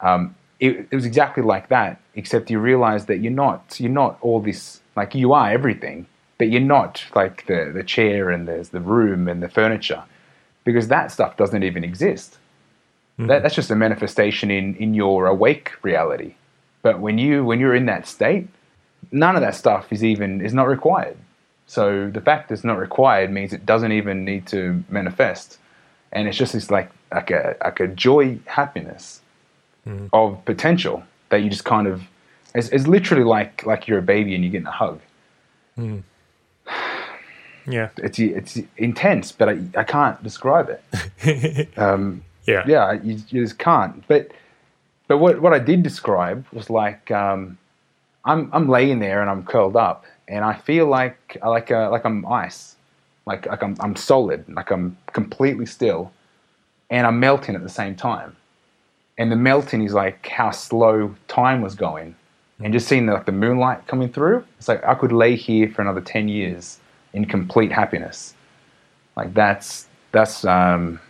[0.00, 4.18] Um, it, it was exactly like that, except you realize that you're not you're not
[4.20, 6.06] all this like you are everything,
[6.38, 10.02] but you're not like the the chair and there's the room and the furniture,
[10.64, 12.38] because that stuff doesn't even exist.
[13.16, 13.42] That, mm-hmm.
[13.42, 16.34] that's just a manifestation in in your awake reality.
[16.82, 18.48] But when you when you're in that state,
[19.12, 21.16] none of that stuff is even is not required.
[21.66, 25.58] So the fact that it's not required means it doesn't even need to manifest,
[26.12, 29.20] and it's just this like like a like a joy happiness
[29.86, 30.06] mm-hmm.
[30.12, 32.02] of potential that you just kind of
[32.54, 35.00] it's, it's literally like like you're a baby and you're getting a hug.
[37.66, 41.68] yeah, It's it's intense, but I I can't describe it.
[41.78, 44.06] um, yeah, yeah, you, you just can't.
[44.06, 44.30] But
[45.08, 47.58] but what what I did describe was like um,
[48.24, 52.04] I'm I'm laying there and I'm curled up, and I feel like like uh, like
[52.04, 52.76] I'm ice,
[53.26, 56.12] like like I'm I'm solid, like I'm completely still,
[56.90, 58.36] and I'm melting at the same time.
[59.16, 62.16] And the melting is like how slow time was going,
[62.60, 64.44] and just seeing the, like the moonlight coming through.
[64.58, 66.78] It's like I could lay here for another ten years
[67.12, 68.34] in complete happiness.
[69.16, 71.00] Like that's that's um,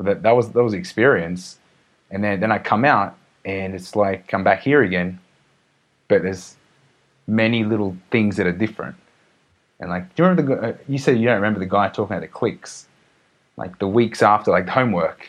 [0.00, 1.58] that that was that was the experience,
[2.10, 5.20] and then then I come out and it's like I'm back here again,
[6.08, 6.56] but there's
[7.26, 8.96] many little things that are different.
[9.80, 10.68] And like, do you remember the?
[10.68, 12.86] Uh, you said you don't remember the guy talking about the clicks,
[13.56, 15.28] like the weeks after like homework,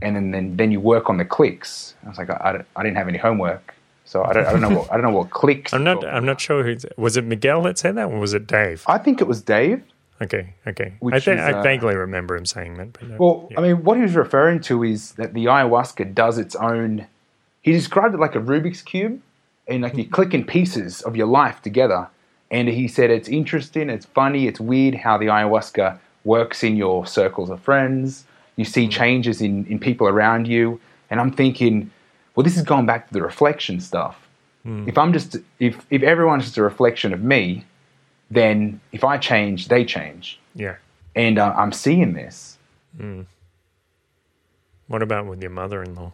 [0.00, 1.94] and then then, then you work on the clicks.
[2.04, 3.74] I was like, I, I, didn't have any homework,
[4.04, 5.72] so I don't, I don't know what I don't know what clicks.
[5.72, 7.24] I'm not I'm not sure who was it.
[7.24, 8.84] Miguel that said that, or was it Dave?
[8.86, 9.82] I think it was Dave.
[10.20, 10.94] Okay, okay.
[11.04, 12.92] I, th- is, uh, I vaguely remember him saying that.
[12.92, 13.58] But no, well, yeah.
[13.58, 17.06] I mean, what he was referring to is that the ayahuasca does its own.
[17.60, 19.20] He described it like a Rubik's cube,
[19.66, 22.08] and like you click in pieces of your life together.
[22.50, 27.06] And he said it's interesting, it's funny, it's weird how the ayahuasca works in your
[27.06, 28.24] circles of friends.
[28.56, 30.80] You see changes in, in people around you.
[31.10, 31.90] And I'm thinking,
[32.34, 34.28] well, this is going back to the reflection stuff.
[34.66, 34.88] Mm.
[34.88, 37.64] If I'm just if if everyone's just a reflection of me,
[38.30, 40.38] then if I change, they change.
[40.54, 40.76] Yeah.
[41.14, 42.58] And uh, I'm seeing this.
[42.98, 43.26] Mm.
[44.86, 46.12] What about with your mother-in-law?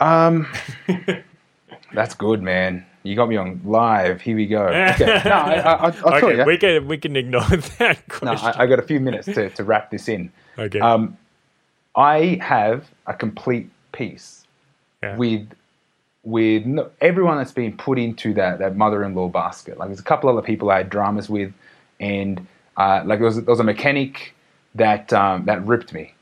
[0.00, 0.46] Um,
[1.94, 2.84] that's good, man.
[3.02, 4.20] You got me on live.
[4.20, 4.66] Here we go.
[4.94, 5.22] Okay.
[5.24, 6.44] No, I, will okay, tell you.
[6.44, 7.42] We can we can ignore
[7.78, 8.26] that question.
[8.26, 10.32] No, I, I got a few minutes to, to wrap this in.
[10.58, 10.80] Okay.
[10.80, 11.16] Um,
[11.94, 14.46] I have a complete peace
[15.02, 15.16] yeah.
[15.16, 15.48] with
[16.24, 19.78] with no, everyone that's been put into that that mother-in-law basket.
[19.78, 21.52] Like there's a couple other people I had dramas with,
[22.00, 24.34] and uh, like there was, there was a mechanic
[24.74, 26.14] that um, that ripped me.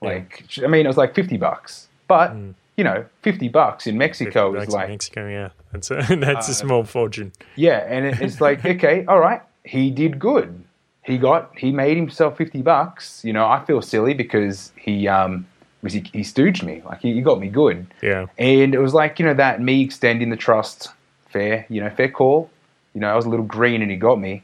[0.00, 0.64] Like yeah.
[0.64, 2.32] I mean, it was like fifty bucks, but.
[2.32, 6.52] Mm you know, fifty bucks in Mexico is like Mexico, yeah, that's a, that's uh,
[6.52, 7.32] a small fortune.
[7.56, 10.64] Yeah, and it's like okay, all right, he did good.
[11.08, 13.24] He got he made himself fifty bucks.
[13.24, 15.46] You know, I feel silly because he um
[15.82, 17.86] was he, he stooged me like he, he got me good.
[18.02, 20.88] Yeah, and it was like you know that me extending the trust,
[21.28, 22.50] fair, you know, fair call.
[22.94, 24.42] You know, I was a little green and he got me.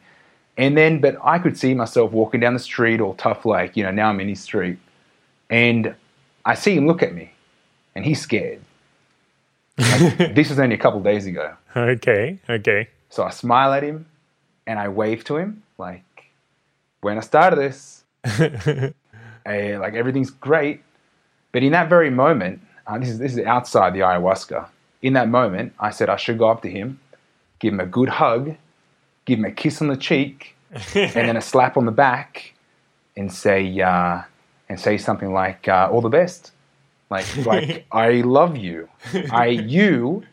[0.57, 3.83] And then, but I could see myself walking down the street all tough, like, you
[3.83, 4.79] know, now I'm in his street.
[5.51, 5.95] And
[6.45, 7.33] I see him look at me
[7.95, 8.61] and he's scared.
[9.77, 11.55] Like, this was only a couple days ago.
[11.77, 12.89] Okay, okay.
[13.11, 14.07] So I smile at him
[14.67, 16.05] and I wave to him like,
[17.05, 20.83] when I started this, I, like everything's great.
[21.53, 24.67] But in that very moment, uh, this is this is outside the ayahuasca.
[25.03, 26.99] In that moment, I said I should go up to him,
[27.59, 28.57] give him a good hug,
[29.27, 30.57] give him a kiss on the cheek,
[30.95, 32.55] and then a slap on the back,
[33.17, 34.23] and say uh,
[34.71, 36.53] and say something like uh, "All the best."
[37.11, 38.89] Like, like I love you.
[39.31, 40.25] I you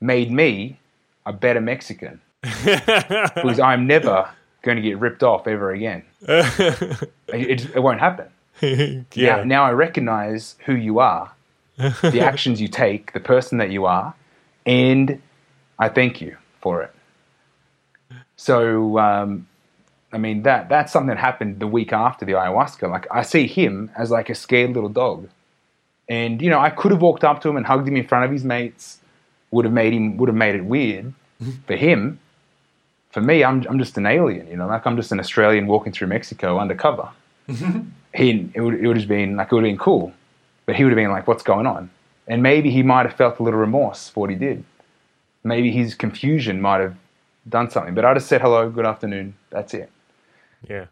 [0.00, 0.80] made me
[1.24, 4.28] a better Mexican because I'm never
[4.62, 6.04] going to get ripped off ever again.
[6.22, 8.28] it, it, it won't happen.
[8.60, 9.36] yeah.
[9.36, 11.32] Now, now I recognize who you are,
[11.76, 14.14] the actions you take, the person that you are,
[14.66, 15.20] and
[15.78, 16.94] I thank you for it.
[18.36, 19.46] So, um,
[20.12, 22.90] I mean that that's something that happened the week after the ayahuasca.
[22.90, 25.28] Like I see him as like a scared little dog
[26.10, 28.24] and you know, I could have walked up to him and hugged him in front
[28.24, 28.98] of his mates.
[29.52, 31.14] Would have made him would have made it weird
[31.66, 32.18] for him.
[33.10, 34.46] For me, I'm I'm just an alien.
[34.48, 37.08] You know, like I'm just an Australian walking through Mexico undercover.
[37.48, 37.80] Mm-hmm.
[38.14, 40.12] he it would it would have been like it would have been cool,
[40.66, 41.90] but he would have been like, "What's going on?"
[42.28, 44.64] And maybe he might have felt a little remorse for what he did.
[45.42, 46.96] Maybe his confusion might have
[47.48, 47.94] done something.
[47.94, 49.34] But I just said hello, good afternoon.
[49.50, 49.90] That's it.
[50.68, 50.86] Yeah.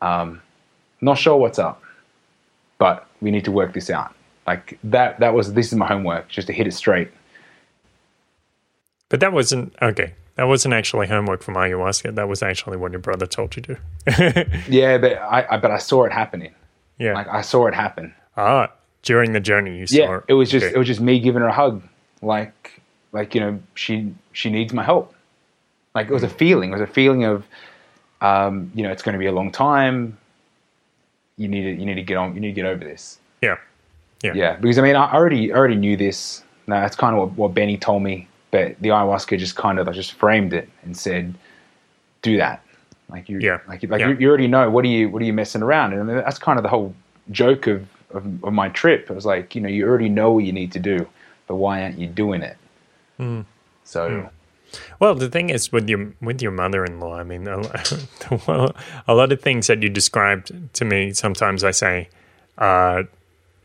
[0.00, 0.42] um,
[1.00, 1.82] not sure what's up,
[2.78, 4.14] but we need to work this out.
[4.46, 7.10] Like that that was this is my homework, just to hit it straight.
[9.08, 10.14] But that wasn't okay.
[10.36, 12.14] That wasn't actually homework from ayahuasca.
[12.14, 13.74] That was actually what your brother told you to.
[13.74, 14.44] Do.
[14.68, 16.54] Yeah, but I, I but I saw it happening.
[16.98, 17.14] yeah.
[17.14, 18.14] Like I saw it happen.
[18.36, 18.70] ah,
[19.06, 19.96] during the journey, you saw.
[19.96, 20.74] yeah it was just okay.
[20.74, 21.82] it was just me giving her a hug
[22.22, 22.80] like
[23.12, 25.14] like you know she she needs my help
[25.94, 27.46] like it was a feeling it was a feeling of
[28.20, 30.18] um, you know it's going to be a long time
[31.36, 33.56] you need to you need to get on you need to get over this yeah.
[34.22, 34.32] Yeah.
[34.34, 37.54] yeah because i mean i already already knew this now that's kind of what, what
[37.54, 41.34] benny told me but the ayahuasca just kind of like, just framed it and said
[42.22, 42.62] do that
[43.10, 43.60] like you Yeah.
[43.68, 44.08] like, like Yeah.
[44.08, 46.58] You, you already know what are you what are you messing around and that's kind
[46.58, 46.94] of the whole
[47.30, 47.86] joke of,
[48.16, 50.72] of of my trip it was like you know you already know what you need
[50.72, 51.06] to do
[51.46, 52.56] but why aren't you doing it
[53.18, 53.42] Hmm.
[53.84, 54.28] so
[55.00, 57.14] Well, the thing is with your with your mother-in-law.
[57.14, 57.62] I mean, a,
[58.46, 58.74] well,
[59.06, 61.12] a lot of things that you described to me.
[61.14, 62.08] Sometimes I say,
[62.58, 63.04] uh,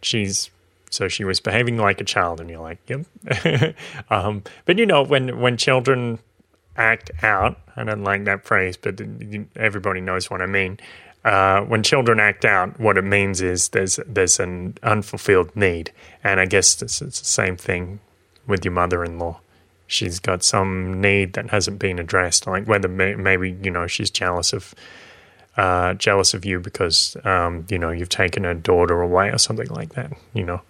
[0.02, 0.52] "She's
[0.90, 3.76] so she was behaving like a child," and you're like, "Yep."
[4.10, 6.20] um, but you know, when when children
[6.78, 9.02] act out, I don't like that phrase, but
[9.58, 10.80] everybody knows what I mean.
[11.24, 15.92] Uh, when children act out, what it means is there's there's an unfulfilled need,
[16.24, 18.00] and I guess it's, it's the same thing
[18.48, 19.40] with your mother-in-law.
[19.86, 24.10] She's got some need that hasn't been addressed, like whether may, maybe you know she's
[24.10, 24.74] jealous of
[25.58, 29.68] uh, jealous of you because um, you know you've taken her daughter away or something
[29.68, 30.62] like that, you know,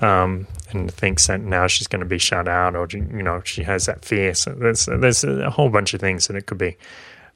[0.00, 3.64] um, and thinks that now she's going to be shut out, or you know she
[3.64, 4.34] has that fear.
[4.34, 6.76] So there's there's a whole bunch of things that it could be.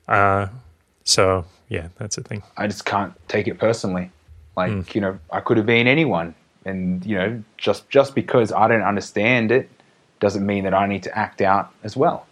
[0.06, 0.48] Uh,
[1.02, 2.42] so yeah, that's the thing.
[2.56, 4.10] i just can't take it personally
[4.56, 4.80] like Hmm.
[4.92, 6.34] you know i could have been anyone
[6.64, 9.68] and you know just just because i don't understand it
[10.20, 12.26] doesn't mean that i need to act out as well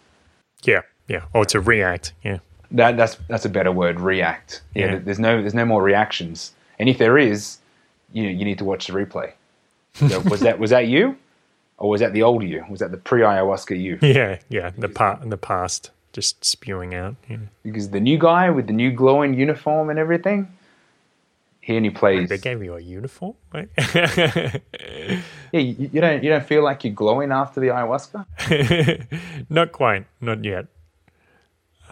[0.64, 2.12] Yeah, yeah, or to react.
[2.22, 2.38] Yeah,
[2.70, 4.98] that that's that's a better word react yeah, Yeah.
[4.98, 7.58] there's no there's no more reactions and if there is
[8.12, 9.32] you know, you need to watch the replay
[9.94, 11.16] so was that was that you
[11.78, 14.70] or was that the old you was that the pre-ayahuasca you yeah, yeah.
[14.78, 17.16] The part, in the past, just spewing out.
[17.28, 17.38] Yeah.
[17.62, 20.48] because the new guy with the new glowing uniform and everything
[21.60, 23.68] he only plays They gave you a uniform, right?
[23.76, 24.58] yeah
[25.52, 28.26] you, you don't you don't feel like you're glowing after the ayahuasca
[29.50, 30.66] not quite, not yet.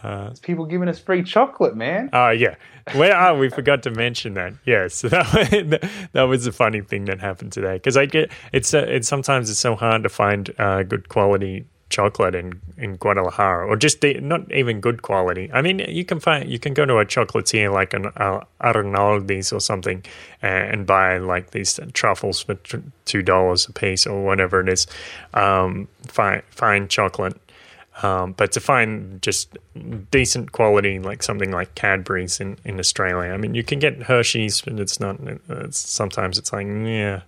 [0.03, 2.55] There's people giving us free chocolate man Oh yeah,
[2.95, 4.55] well, oh, we forgot to mention that.
[4.65, 8.87] Yes, that, that was a funny thing that happened today because I get it's uh,
[8.89, 13.77] it's sometimes it's so hard to find uh, good quality chocolate in in Guadalajara or
[13.77, 15.51] just the, not even good quality.
[15.53, 19.53] I mean, you can find you can go to a chocolatier like an uh, Arnaldi's
[19.53, 20.03] or something
[20.41, 22.55] and, and buy like these truffles for
[23.05, 24.87] two dollars a piece or whatever it is.
[25.35, 27.37] Um, fine fine chocolate.
[28.03, 29.59] Um, but to find just
[30.11, 34.63] decent quality, like something like Cadbury's in, in Australia, I mean, you can get Hershey's,
[34.63, 35.21] but it's not.
[35.51, 37.23] It's, sometimes it's like yeah,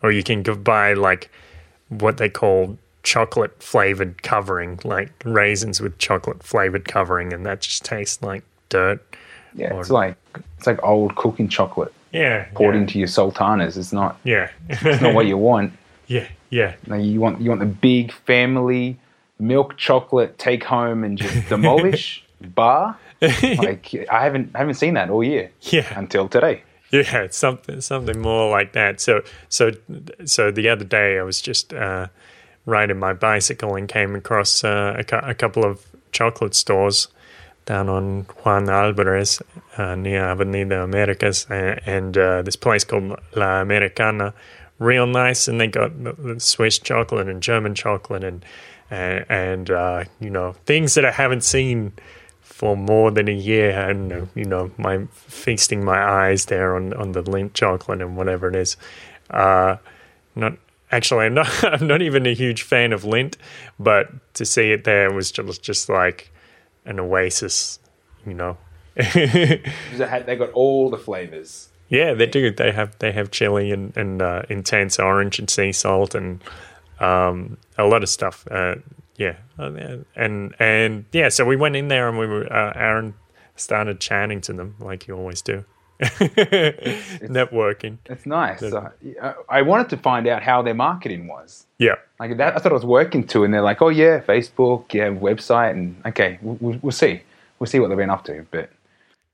[0.00, 1.28] or you can go buy like
[1.88, 7.84] what they call chocolate flavored covering, like raisins with chocolate flavored covering, and that just
[7.84, 9.00] tastes like dirt.
[9.54, 10.16] yeah it's like
[10.56, 15.02] it's like old cooking chocolate Yeah, poured yeah, into your sultanas it's not yeah, it's
[15.02, 15.72] not what you want
[16.06, 18.98] yeah, yeah, No, you want you want the big family
[19.38, 22.98] milk chocolate take home and just demolish bar.
[23.20, 25.96] Like I haven't haven't seen that all year yeah.
[25.98, 26.62] until today.
[26.90, 29.00] Yeah, something something more like that.
[29.00, 29.70] So so
[30.24, 32.08] so the other day I was just uh,
[32.66, 37.08] riding my bicycle and came across uh, a, a couple of chocolate stores
[37.64, 39.40] down on Juan Alvarez
[39.76, 44.34] uh, near Avenida Americas and, and uh, this place called La Americana,
[44.78, 45.92] real nice, and they got
[46.38, 48.44] Swiss chocolate and German chocolate and
[48.90, 51.92] and, and uh, you know things that I haven't seen
[52.40, 57.12] for more than a year and you know my feasting my eyes there on on
[57.12, 58.76] the Lindt chocolate and whatever it is.
[59.30, 59.76] Uh
[60.34, 60.54] not
[60.92, 63.34] actually I'm not I'm not even a huge fan of Lindt,
[63.78, 66.30] but to see it there was just just like
[66.84, 67.78] an oasis
[68.26, 68.56] you know
[68.96, 71.68] They got all the flavors.
[71.88, 75.72] yeah they do they have they have chili and and uh, intense orange and sea
[75.72, 76.42] salt and
[77.00, 78.74] um a lot of stuff uh
[79.16, 81.28] yeah, Uh, and and yeah.
[81.28, 83.14] So we went in there and we were uh, Aaron
[83.56, 85.64] started chatting to them like you always do,
[87.28, 87.98] networking.
[88.06, 88.62] It's nice.
[88.62, 88.90] Uh,
[89.48, 91.66] I wanted to find out how their marketing was.
[91.78, 94.92] Yeah, Like that, I thought I was working to, and they're like, "Oh yeah, Facebook,
[94.92, 97.22] yeah, website, and okay, we'll, we'll see,
[97.58, 98.70] we'll see what they've been up to." But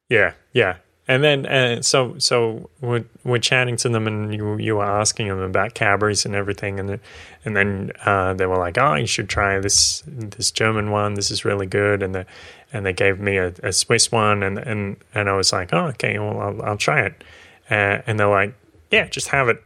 [0.08, 0.76] Yeah, yeah.
[1.08, 5.28] And then uh, so so we're we're chatting to them, and you you were asking
[5.28, 7.00] them about Cadbury's and everything, and then
[7.46, 11.14] and then uh, they were like, "Oh, you should try this this German one.
[11.14, 12.26] This is really good." And the
[12.74, 15.86] and they gave me a, a Swiss one, and and and I was like, "Oh,
[15.86, 17.24] okay, well, I'll, I'll try it."
[17.70, 18.54] Uh, and they're like,
[18.90, 19.62] "Yeah, just have it."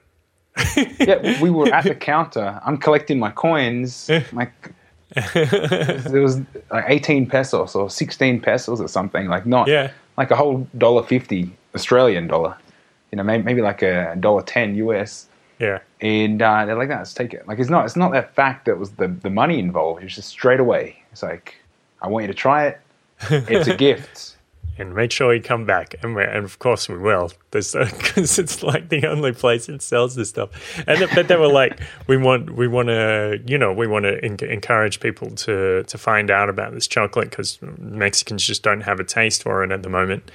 [1.00, 2.60] yeah, we were at the counter.
[2.64, 4.08] I'm collecting my coins.
[4.32, 4.52] Like
[5.34, 6.40] there was
[6.70, 9.26] like 18 pesos or 16 pesos or something.
[9.26, 9.90] Like not Yeah.
[10.16, 12.56] Like a whole dollar fifty Australian dollar.
[13.10, 15.26] You know, maybe, maybe like a dollar ten US.
[15.58, 18.34] Yeah, And uh, they're like, "No, let's take it." Like it's not it's not that
[18.34, 20.02] fact that was the the money involved.
[20.02, 21.00] It's just straight away.
[21.12, 21.54] It's like,
[22.00, 22.80] I want you to try it.
[23.48, 24.31] It's a gift.
[24.82, 27.30] And make sure you come back, and and of course we will.
[27.50, 27.74] because
[28.38, 30.50] it's like the only place that sells this stuff.
[30.86, 34.04] And th- but they were like, we want we want to you know we want
[34.04, 38.82] to en- encourage people to to find out about this chocolate because Mexicans just don't
[38.82, 40.30] have a taste for it at the moment.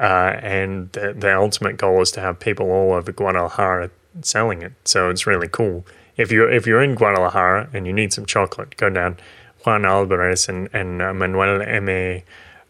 [0.00, 3.90] Uh, and the, the ultimate goal is to have people all over Guadalajara
[4.22, 4.72] selling it.
[4.84, 5.86] So it's really cool.
[6.16, 9.16] If you're if you're in Guadalajara and you need some chocolate, go down
[9.64, 11.88] Juan Alvarez and and uh, Manuel M.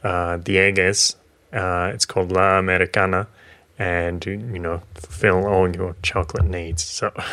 [0.05, 1.17] Uh, Dieguez.
[1.53, 3.29] Uh, it's called La Americana,
[3.79, 6.83] and you know fulfill all your chocolate needs.
[6.85, 7.13] So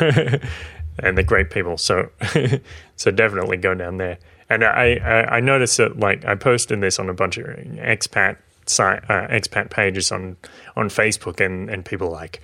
[0.98, 1.78] and they're great people.
[1.78, 2.10] So
[2.96, 4.18] so definitely go down there.
[4.48, 8.36] And I, I I noticed that like I posted this on a bunch of expat
[8.66, 10.36] site uh, expat pages on
[10.76, 12.40] on Facebook, and and people like,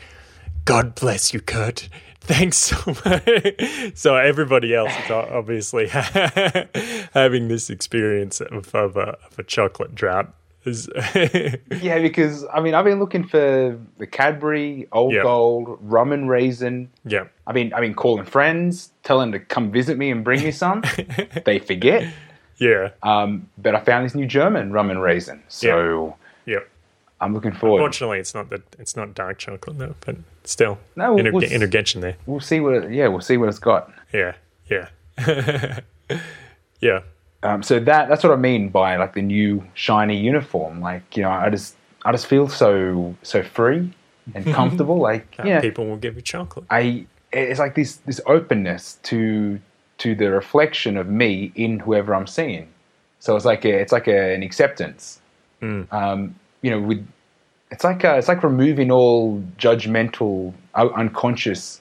[0.65, 1.89] God bless you, Kurt.
[2.21, 3.93] Thanks so much.
[3.95, 5.87] so everybody else is obviously
[7.15, 10.35] having this experience of, of, a, of a chocolate drought.
[10.67, 10.89] Is
[11.81, 15.23] Yeah, because I mean, I've been looking for the Cadbury, Old Yeah.
[15.23, 16.91] Gold, rum and raisin.
[17.05, 20.43] yeah, I mean, I mean, calling friends, telling them to come visit me and bring
[20.43, 20.83] me some.
[21.45, 22.13] they forget.
[22.59, 26.59] yeah, Um, but I found this new German rum and raisin, so yeah.
[27.21, 27.79] I'm looking forward.
[27.79, 31.45] Unfortunately, it's not that it's not dark chocolate though, but still, No, we'll- inter- we'll
[31.51, 32.17] intervention there.
[32.27, 32.75] We'll see what.
[32.75, 33.91] It, yeah, we'll see what it's got.
[34.13, 34.35] Yeah,
[34.69, 34.89] yeah,
[36.81, 37.01] yeah,
[37.43, 40.81] Um, so that that's what I mean by like the new shiny uniform.
[40.81, 43.93] Like you know, I just I just feel so so free
[44.35, 44.99] and comfortable.
[44.99, 46.65] like yeah, people will give you chocolate.
[46.71, 49.61] I it's like this this openness to
[49.99, 52.69] to the reflection of me in whoever I'm seeing.
[53.19, 55.21] So it's like a, it's like a, an acceptance.
[55.63, 57.07] Um, you know, with
[57.71, 61.81] it's like uh it's like removing all judgmental, uh, unconscious,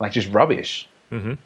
[0.00, 0.88] like just rubbish.
[1.12, 1.38] Mhm.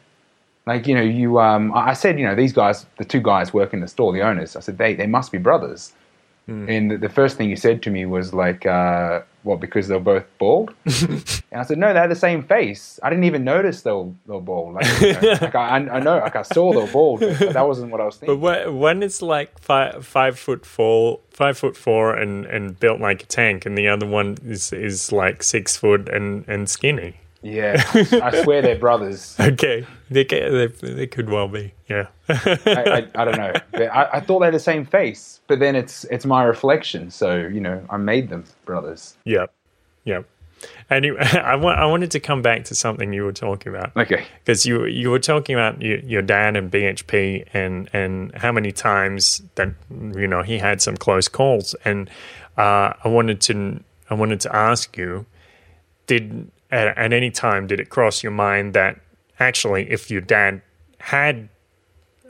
[0.65, 3.81] Like you know, you um, I said you know these guys, the two guys working
[3.81, 4.55] the store, the owners.
[4.55, 5.93] I said they they must be brothers.
[6.47, 9.59] And the, the first thing he said to me was like, uh, "What?
[9.59, 12.99] Because they're both bald?" and I said, "No, they had the same face.
[13.01, 14.75] I didn't even notice they were, they were bald.
[14.75, 17.67] Like, you know, like I, I know, like I saw they were bald, but that
[17.67, 21.57] wasn't what I was But thinking." when, when it's like five five foot four, five
[21.57, 25.41] foot four, and, and built like a tank, and the other one is is like
[25.41, 27.15] six foot and, and skinny.
[27.45, 29.35] Yeah, I swear they're brothers.
[29.39, 31.73] Okay, they they, they could well be.
[31.87, 33.53] Yeah, I, I, I don't know.
[33.71, 37.11] But I, I thought they had the same face, but then it's it's my reflection.
[37.11, 39.15] So you know, I made them brothers.
[39.25, 39.53] yep,
[40.05, 40.25] yep.
[40.89, 43.95] Anyway, I want I wanted to come back to something you were talking about.
[43.95, 44.25] Okay.
[44.39, 48.71] because you you were talking about your, your dad and BHP and and how many
[48.71, 52.09] times that you know he had some close calls and
[52.57, 55.27] uh, I wanted to I wanted to ask you
[56.07, 58.99] did at, at any time did it cross your mind that
[59.39, 60.61] actually if your dad
[60.99, 61.49] had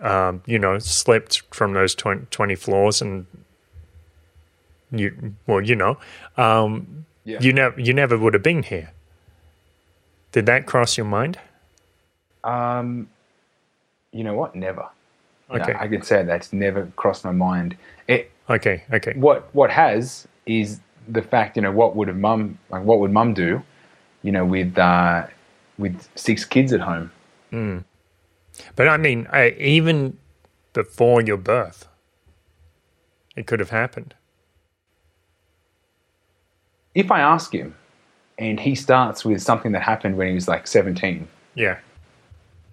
[0.02, 3.26] um, you know slipped from those 20, 20 floors and
[4.92, 5.98] you well you know
[6.38, 7.40] um, Yeah.
[7.42, 8.92] you never you never would have been here
[10.32, 11.40] did that cross your mind
[12.44, 13.10] Um,
[14.12, 14.56] you know what?
[14.56, 14.86] Never.
[15.50, 15.74] No, Okay.
[15.78, 17.76] I can say that's never crossed my mind.
[18.08, 19.14] It Okay, okay.
[19.16, 23.12] what what has is the fact you know what would have mum like what would
[23.12, 23.62] mum do,
[24.26, 25.28] you know with uh,
[25.78, 27.12] with six kids at home.
[28.76, 30.18] But I mean, uh, even
[30.74, 31.88] before your birth,
[33.36, 34.14] it could have happened.
[36.94, 37.76] If I ask him,
[38.38, 41.78] and he starts with something that happened when he was like seventeen, Yeah,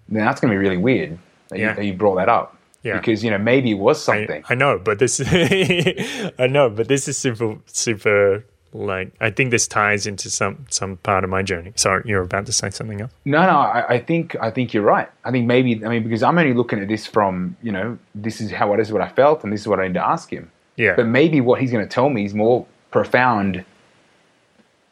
[0.09, 1.17] then that's going to be really weird
[1.49, 1.69] that, Yeah.
[1.69, 2.57] you, that you brought that up.
[2.83, 2.97] Yeah.
[2.97, 4.43] Because you know maybe it was I, something.
[4.49, 8.43] I know, but this I know, but this is super super
[8.73, 11.73] like I think this ties into some some part of my journey.
[11.75, 13.11] Sorry, you're about to say something else.
[13.25, 15.09] No, no, I, I think I think you're right.
[15.23, 18.41] I think maybe I mean because I'm only looking at this from you know this
[18.41, 20.29] is how this is what I felt and this is what I need to ask
[20.31, 20.51] him.
[20.75, 23.63] Yeah, But maybe what he's going to tell me is more profound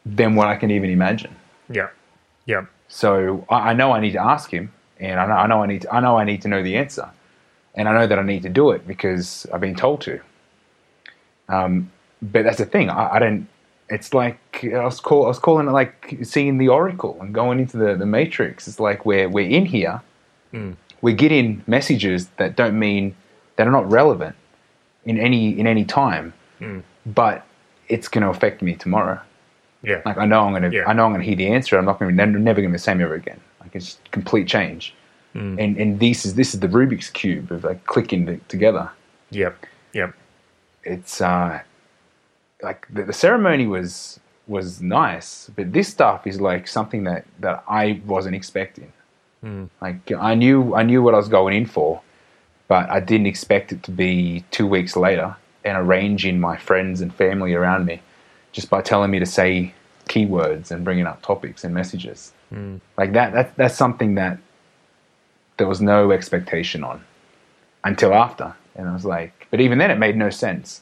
[0.06, 1.36] than what I can even imagine.
[1.70, 1.90] yeah,
[2.46, 5.64] yeah, So I, I know I need to ask him, and I know, I know
[5.64, 7.10] I need to, I know I need to know the answer,
[7.74, 10.20] and I know that I need to do it because I've been told to.
[11.50, 12.90] Um, but that's the thing.
[12.90, 13.48] I, I don't.
[13.92, 17.60] It's like I was call I was calling it like seeing the Oracle and going
[17.60, 18.68] into the, the Matrix.
[18.68, 20.02] It's like we're we're in here.
[21.02, 23.16] We're getting messages that don't mean
[23.56, 24.36] that are not relevant
[25.06, 26.34] in any in any time,
[27.06, 27.46] but
[27.90, 29.20] it's going to affect me tomorrow.
[29.84, 30.86] yeah, Like I know I'm gonna, Yeah.
[30.88, 31.78] I know I'm gonna hear the answer.
[31.78, 33.42] I'm not gonna, never, never gonna be the same ever again.
[33.60, 34.94] Like it's complete change.
[35.36, 35.60] Mm.
[35.62, 38.90] And and this is this is the Rubik's cube of like clicking together.
[39.32, 39.56] yep,
[39.94, 40.14] yep,
[40.84, 41.62] It's uh,
[42.64, 47.64] like the, the ceremony was was nice, but this stuff is like something that that
[47.68, 48.92] I wasn't expecting.
[49.44, 49.70] Mm.
[49.82, 52.02] Like I knew I knew what I was going in for,
[52.68, 57.14] but I didn't expect it to be two weeks later and arranging my friends and
[57.14, 58.02] family around me
[58.52, 59.74] just by telling me to say
[60.06, 62.34] keywords and bringing up topics and messages.
[62.98, 64.38] Like that, that that's something that
[65.58, 67.04] there was no expectation on
[67.84, 68.56] until after.
[68.76, 70.82] And I was like, but even then it made no sense.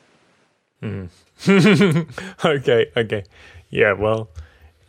[2.45, 3.23] okay, okay,
[3.69, 3.93] yeah.
[3.93, 4.29] Well,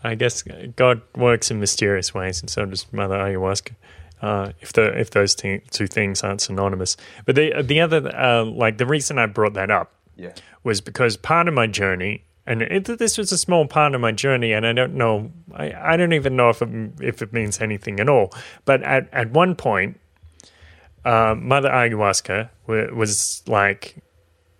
[0.02, 0.42] I guess
[0.76, 3.72] God works in mysterious ways, and so does Mother Ayahuasca.
[4.22, 8.44] Uh, if the if those two, two things aren't synonymous, but the the other uh,
[8.44, 10.32] like the reason I brought that up Yeah.
[10.62, 14.12] was because part of my journey, and it, this was a small part of my
[14.12, 16.68] journey, and I don't know, I, I don't even know if it,
[17.00, 18.30] if it means anything at all.
[18.66, 19.98] But at, at one point,
[21.04, 23.96] uh, Mother Ayahuasca wa- was like,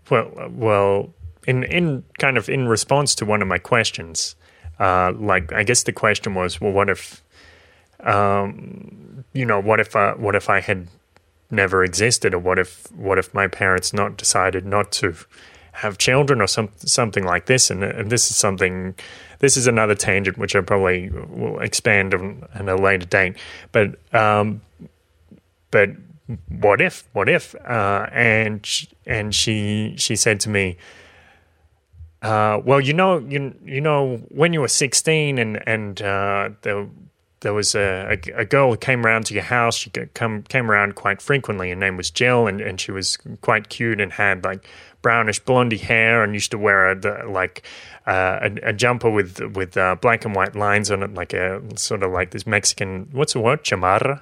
[0.09, 1.13] well, well,
[1.51, 4.37] in in kind of in response to one of my questions,
[4.79, 7.23] uh, like I guess the question was, well, what if,
[8.01, 10.87] um, you know, what if I, what if I had
[11.51, 15.15] never existed, or what if what if my parents not decided not to
[15.73, 17.71] have children, or some something like this?
[17.71, 18.95] And, and this is something,
[19.41, 23.37] this is another tangent which I probably will expand on at a later date.
[23.73, 24.61] But um,
[25.71, 25.91] but
[26.49, 27.09] what if?
[27.13, 27.55] What if?
[27.55, 28.61] Uh, and
[29.05, 30.77] and she she said to me.
[32.23, 36.87] Uh, well, you know, you you know, when you were sixteen, and and uh, there
[37.41, 39.77] there was a, a, a girl who came around to your house.
[39.77, 41.71] She come came around quite frequently.
[41.71, 44.67] Her name was Jill, and, and she was quite cute and had like
[45.01, 47.63] brownish blondie hair, and used to wear a the, like
[48.07, 51.63] uh, a, a jumper with with uh, black and white lines on it, like a
[51.77, 54.21] sort of like this Mexican what's the word chamarra.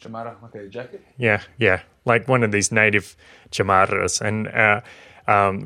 [0.00, 1.02] Shamara, okay, a jacket.
[1.16, 3.16] Yeah, yeah, like one of these native
[3.50, 4.82] chamarras, and uh,
[5.26, 5.60] um,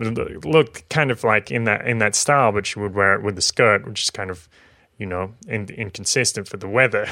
[0.45, 3.37] looked kind of like in that in that style, but she would wear it with
[3.37, 4.49] the skirt, which is kind of,
[4.99, 7.07] you know, in, inconsistent for the weather.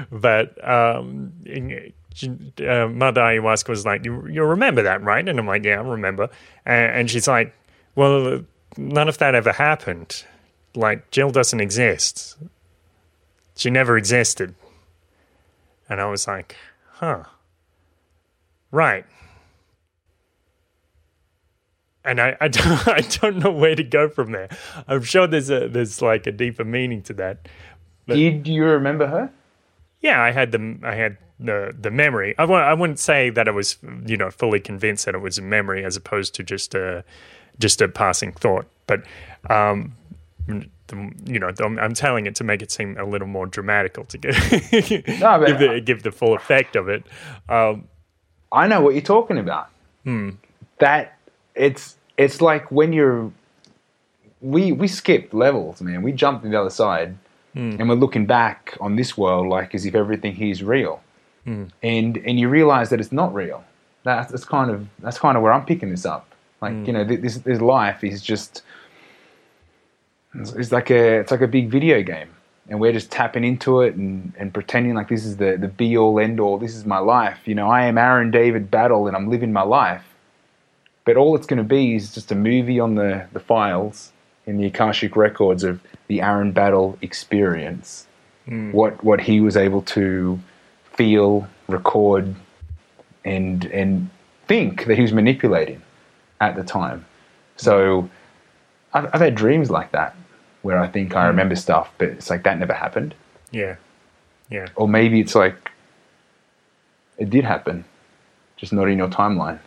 [0.12, 5.64] but um, uh, Mother Ayahuasca was like, you, "You remember that, right?" And I'm like,
[5.64, 6.30] "Yeah, I remember."
[6.64, 7.54] And, and she's like,
[7.94, 8.44] "Well,
[8.76, 10.24] none of that ever happened.
[10.74, 12.36] Like Jill doesn't exist.
[13.56, 14.54] She never existed."
[15.88, 16.56] And I was like,
[16.92, 17.24] huh.
[18.70, 19.04] Right.
[22.04, 24.48] And I, I, don't, I don't know where to go from there.
[24.86, 27.48] I'm sure there's a there's like a deeper meaning to that.
[28.06, 29.30] But- Did you remember her?
[30.00, 32.34] Yeah, I had the I had the the memory.
[32.38, 35.38] I w- I wouldn't say that I was you know fully convinced that it was
[35.38, 37.02] a memory as opposed to just a
[37.58, 38.66] just a passing thought.
[38.86, 39.04] But
[39.48, 39.94] um,
[40.46, 44.04] the, you know, I'm, I'm telling it to make it seem a little more dramatical
[44.04, 44.34] to get
[45.20, 47.04] No, give the give the full effect of it.
[47.48, 47.88] Um,
[48.52, 49.70] I know what you're talking about.
[50.80, 51.13] That
[51.54, 53.30] it's it's like when you're
[54.40, 56.02] we we skipped levels, man.
[56.02, 57.16] We jumped to the other side,
[57.54, 57.76] hmm.
[57.78, 61.02] and we're looking back on this world like as if everything here is real,
[61.44, 61.64] hmm.
[61.82, 63.64] and and you realize that it's not real.
[64.02, 66.34] That's, that's kind of that's kind of where I'm picking this up.
[66.60, 66.84] Like hmm.
[66.84, 68.62] you know, this this life is just
[70.34, 72.28] it's, it's like a it's like a big video game,
[72.68, 75.96] and we're just tapping into it and, and pretending like this is the the be
[75.96, 76.58] all end all.
[76.58, 77.38] This is my life.
[77.46, 80.04] You know, I am Aaron David Battle, and I'm living my life.
[81.04, 84.12] But all it's going to be is just a movie on the, the files
[84.46, 88.06] in the Akashic records of the Aaron Battle experience.
[88.46, 88.72] Hmm.
[88.72, 90.38] What what he was able to
[90.84, 92.34] feel, record,
[93.24, 94.10] and and
[94.46, 95.80] think that he was manipulating
[96.40, 97.06] at the time.
[97.56, 98.08] So
[98.92, 100.14] I've, I've had dreams like that
[100.62, 101.28] where I think I hmm.
[101.28, 103.14] remember stuff, but it's like that never happened.
[103.50, 103.76] yeah,
[104.50, 105.70] yeah, Or maybe it's like
[107.16, 107.84] it did happen,
[108.56, 109.58] just not in your timeline.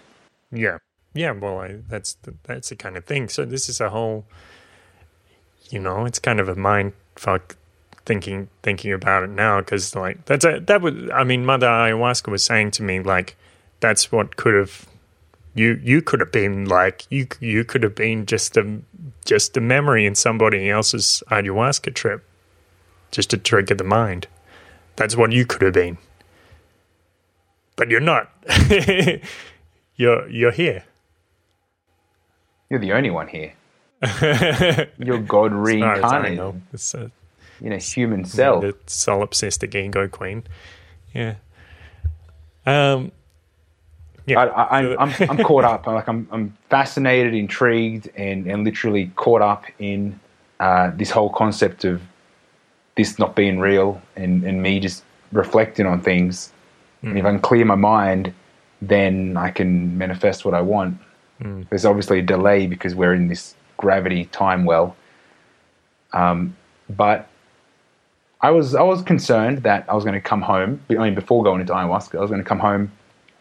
[0.51, 0.77] yeah,
[1.17, 1.31] yeah.
[1.31, 3.29] Well, I, that's the, that's the kind of thing.
[3.29, 4.25] So this is a whole
[5.69, 7.55] you know, it's kind of a mind fuck
[8.05, 12.31] thinking thinking about it now because like that's a that would I mean, Mother Ayahuasca
[12.31, 13.35] was saying to me like
[13.79, 14.87] that's what could have
[15.55, 18.79] you you could have been like you you could have been just a
[19.25, 22.23] just a memory in somebody else's ayahuasca trip
[23.11, 24.27] just to trigger the mind.
[24.95, 25.97] That's what you could have been.
[27.75, 28.31] But you're not.
[29.95, 30.83] you're you're here.
[32.69, 33.53] You're the only one here.
[34.97, 36.61] You're God As far as reincarnated know.
[36.73, 37.11] It's a,
[37.61, 38.61] in a human cell.
[38.61, 40.43] the solipsistic ego queen.
[41.13, 41.35] Yeah.
[42.65, 43.11] Um.
[44.25, 44.41] Yeah.
[44.41, 45.87] I, I, I'm, I'm, I'm caught up.
[45.87, 50.19] I'm like I'm, I'm fascinated, intrigued, and, and literally caught up in
[50.59, 52.01] uh, this whole concept of
[52.97, 56.51] this not being real and, and me just reflecting on things.
[57.03, 58.33] And if I can clear my mind,
[58.81, 60.97] then I can manifest what I want.
[61.69, 64.95] There's obviously a delay because we're in this gravity time well.
[66.13, 66.55] Um,
[66.89, 67.27] but
[68.41, 70.81] I was I was concerned that I was going to come home.
[70.89, 72.91] I mean, before going into ayahuasca, I was going to come home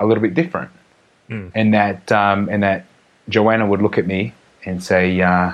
[0.01, 0.71] a little bit different,
[1.55, 2.87] and that um, and that
[3.29, 4.33] Joanna would look at me
[4.65, 5.53] and say, uh,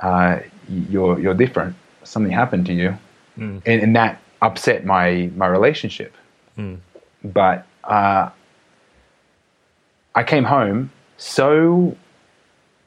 [0.00, 1.76] uh, "You're you're different.
[2.04, 2.96] Something happened to you,"
[3.66, 6.14] and, and that upset my my relationship.
[7.24, 8.30] But uh,
[10.14, 11.96] I came home so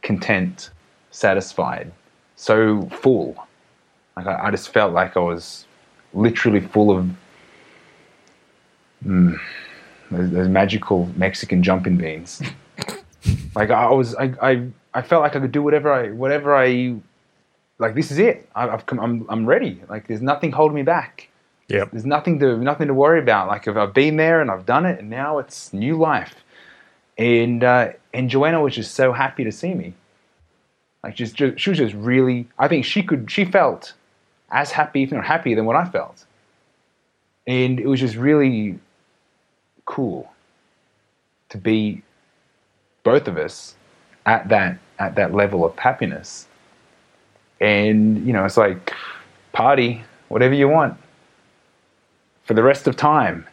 [0.02, 0.70] content,
[1.12, 1.92] satisfied,
[2.36, 3.36] so full.
[4.16, 5.66] Like I, I just felt like I was
[6.14, 7.10] literally full of
[9.06, 9.40] mm,
[10.12, 12.42] those, those magical Mexican jumping beans.
[13.56, 16.96] like I was, I, I, I felt like I could do whatever I, whatever I,
[17.78, 18.50] like this is it.
[18.56, 19.82] I, I've come, I'm, I'm ready.
[19.90, 21.30] Like there's nothing holding me back.
[21.68, 21.86] Yeah.
[21.92, 23.48] There's nothing to, nothing to worry about.
[23.48, 26.34] Like if I've been there and I've done it, and now it's new life.
[27.20, 29.93] And uh, and Joanna was just so happy to see me.
[31.03, 32.47] Like just, just she was just really.
[32.57, 33.30] I think she could.
[33.30, 33.93] She felt
[34.51, 36.26] as happy, if not happier, than what I felt.
[37.45, 38.80] And it was just really
[39.86, 40.32] cool
[41.49, 42.01] to be
[43.03, 43.76] both of us
[44.26, 46.47] at that at that level of happiness.
[47.59, 48.93] And you know, it's like
[49.51, 50.97] party, whatever you want
[52.43, 53.45] for the rest of time.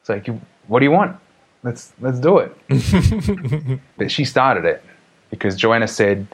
[0.00, 0.28] It's like,
[0.66, 1.16] what do you want?
[1.64, 3.80] Let's let's do it.
[3.96, 4.84] but she started it
[5.30, 6.26] because Joanna said,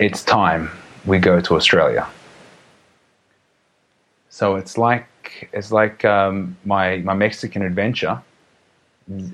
[0.00, 0.68] "It's time
[1.06, 2.06] we go to Australia."
[4.30, 8.20] So it's like it's like um, my my Mexican adventure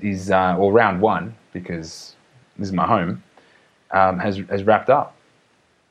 [0.03, 2.15] is uh, or round one because
[2.57, 3.23] this is my home
[3.91, 5.15] um, has has wrapped up.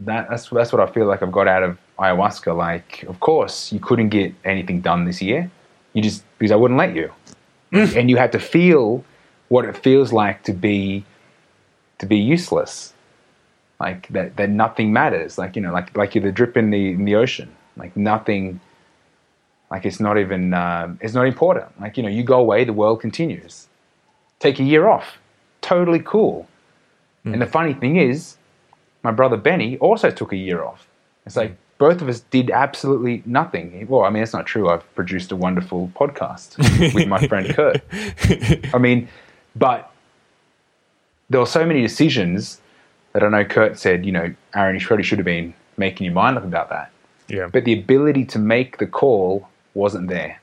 [0.00, 2.56] That, that's that's what I feel like I've got out of ayahuasca.
[2.56, 5.50] Like, of course, you couldn't get anything done this year.
[5.92, 7.12] You just because I wouldn't let you,
[7.72, 9.04] and you had to feel
[9.48, 11.04] what it feels like to be
[11.98, 12.92] to be useless,
[13.80, 15.38] like that that nothing matters.
[15.38, 17.54] Like you know, like like you're the drip in the in the ocean.
[17.76, 18.60] Like nothing.
[19.70, 21.80] Like it's not even um, it's not important.
[21.80, 23.66] Like you know, you go away, the world continues.
[24.38, 25.18] Take a year off,
[25.60, 26.46] totally cool.
[27.24, 28.36] And the funny thing is,
[29.02, 30.86] my brother Benny also took a year off.
[31.24, 33.86] It's like both of us did absolutely nothing.
[33.88, 34.68] Well, I mean, it's not true.
[34.68, 36.58] I've produced a wonderful podcast
[36.94, 37.80] with my friend Kurt.
[38.74, 39.08] I mean,
[39.56, 39.90] but
[41.30, 42.60] there were so many decisions
[43.12, 46.14] that I know Kurt said, you know, Aaron, you really should have been making your
[46.14, 46.90] mind up about that.
[47.28, 47.48] Yeah.
[47.50, 50.40] But the ability to make the call wasn't there.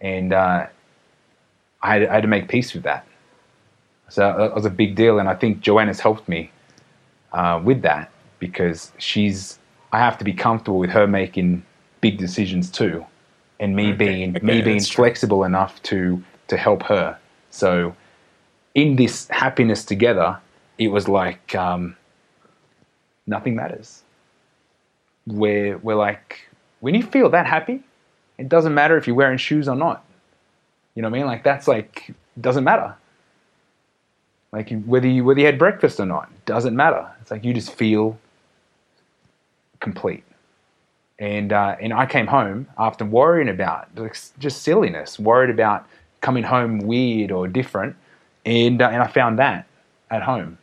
[0.00, 0.66] And uh,
[1.82, 3.06] I, had, I had to make peace with that.
[4.08, 5.18] So that was a big deal.
[5.18, 6.50] And I think Joanna's helped me
[7.32, 9.58] uh, with that because she's,
[9.92, 11.64] I have to be comfortable with her making
[12.00, 13.06] big decisions too.
[13.60, 15.04] And me being, okay, me being that's true.
[15.04, 17.18] flexible enough to, to help her.
[17.54, 17.94] So
[18.74, 20.40] in this happiness together,
[20.76, 21.96] it was like um,
[23.28, 24.02] nothing matters.
[25.26, 26.48] We're, we're like,
[26.80, 27.84] when you feel that happy,
[28.38, 30.04] it doesn't matter if you're wearing shoes or not.
[30.96, 31.26] You know what I mean?
[31.28, 32.96] Like that's like doesn't matter.
[34.52, 37.08] Like whether you whether you had breakfast or not, doesn't matter.
[37.20, 38.18] It's like you just feel
[39.80, 40.24] complete.
[41.18, 43.88] And uh, and I came home after worrying about
[44.38, 45.86] just silliness, worried about
[46.24, 47.94] coming home weird or different,
[48.46, 49.66] and uh, and I found that
[50.10, 50.56] at home,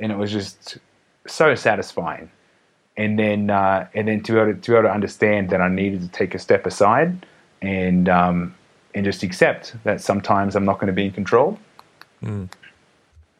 [0.00, 0.78] and it was just
[1.26, 2.30] so satisfying.
[2.96, 5.60] And then uh, and then to be, able to, to be able to understand that
[5.60, 7.26] I needed to take a step aside
[7.60, 8.54] and um,
[8.94, 11.58] and just accept that sometimes I'm not going to be in control.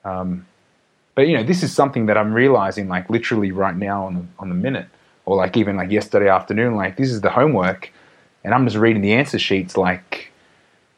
[0.04, 0.46] Um,
[1.14, 4.24] but you know, this is something that I'm realizing like literally right now on the
[4.38, 4.88] on the minute,
[5.26, 6.74] or like even like yesterday afternoon.
[6.74, 7.92] Like this is the homework,
[8.44, 9.76] and I'm just reading the answer sheets.
[9.76, 10.31] Like,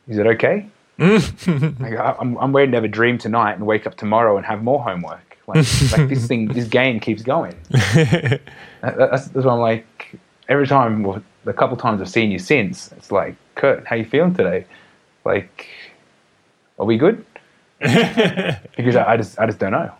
[0.08, 0.66] is it okay?
[0.98, 4.46] like, I- I'm I'm waiting to have a dream tonight and wake up tomorrow and
[4.46, 5.36] have more homework.
[5.46, 5.56] Like,
[5.92, 7.54] like this thing, this game keeps going.
[7.70, 8.40] That-
[8.82, 12.92] that's, that's why I'm like, every time, well, the couple times I've seen you since,
[12.92, 14.66] it's like, Kurt, how you feeling today?
[15.24, 15.68] Like,
[16.78, 17.24] are we good?
[17.80, 19.92] because I, I just, I just don't know.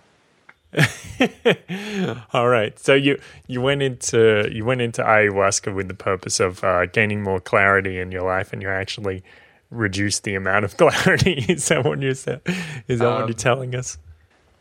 [2.33, 2.79] All right.
[2.79, 7.23] So you you went into you went into ayahuasca with the purpose of uh, gaining
[7.23, 9.23] more clarity in your life, and you're actually
[9.75, 11.45] reduced the amount of clarity.
[11.49, 12.41] Is that what you're saying?
[12.89, 13.99] Is that what Um, you're telling us?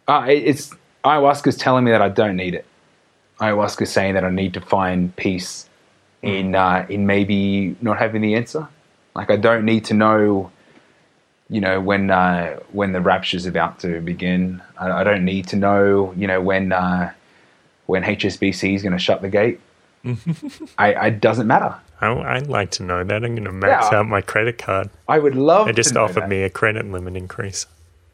[0.07, 0.71] Uh, it- it's
[1.05, 2.65] ayahuasca's telling me that I don't need it.
[3.39, 5.67] Ayahuasca's saying that I need to find peace
[6.21, 8.67] in uh, in maybe not having the answer.
[9.15, 10.51] Like I don't need to know,
[11.49, 14.61] you know, when uh, when the rapture's about to begin.
[14.79, 17.11] I, I don't need to know, you know, when uh,
[17.87, 19.59] when HSBC is going to shut the gate.
[20.77, 21.75] I, it doesn't matter.
[22.01, 23.23] I, I'd like to know that.
[23.23, 23.99] I'm going to max Yeah.
[23.99, 24.89] out my credit card.
[25.07, 25.67] I would love.
[25.67, 26.29] They just to know offered that.
[26.29, 27.65] me a credit limit increase.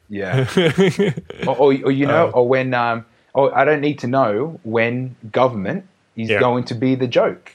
[0.10, 0.48] Yeah.
[1.48, 5.16] or, or, or you know, or when um, or I don't need to know when
[5.32, 5.86] government
[6.16, 6.40] is Yeah.
[6.40, 7.54] going to be the joke.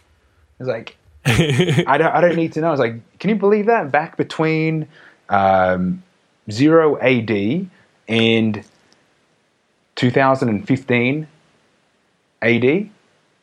[0.60, 2.72] It's like I don't I don't need to know.
[2.72, 4.86] It's like, can you believe that back between
[5.28, 6.02] um,
[6.50, 7.68] zero AD
[8.08, 8.64] and
[9.96, 11.26] 2015
[12.42, 12.90] AD,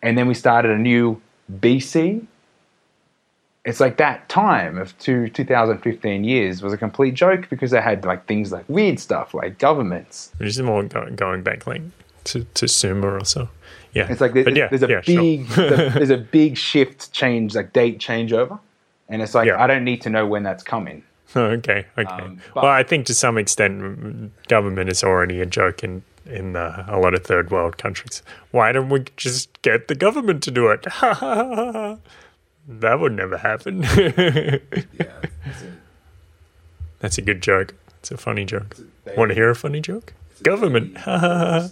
[0.02, 1.22] and then we started a new
[1.52, 2.26] BC.
[3.64, 8.04] It's like that time of two, 2015 years was a complete joke because they had
[8.06, 10.32] like things like weird stuff like governments.
[10.38, 11.84] Which is more going back like
[12.26, 13.49] to, to Sumer or so.
[13.93, 14.08] Yeah.
[14.10, 15.22] It's like there's, yeah, there's a yeah, sure.
[15.22, 18.60] big there's, a, there's a big shift change like date changeover,
[19.10, 19.62] and it's like Yeah.
[19.62, 21.04] I don't need to know when that's coming.
[21.36, 22.10] okay, okay.
[22.10, 26.56] Um, but- well, I think to some extent, government is already a joke in in
[26.56, 28.24] uh, a lot of third world countries.
[28.52, 30.84] Why don't we just get the government to do it?
[32.68, 33.82] that would never happen.
[37.00, 37.74] That's a good joke.
[38.00, 38.78] It's a funny joke.
[39.18, 40.14] Want to hear a funny joke?
[40.44, 40.98] Government.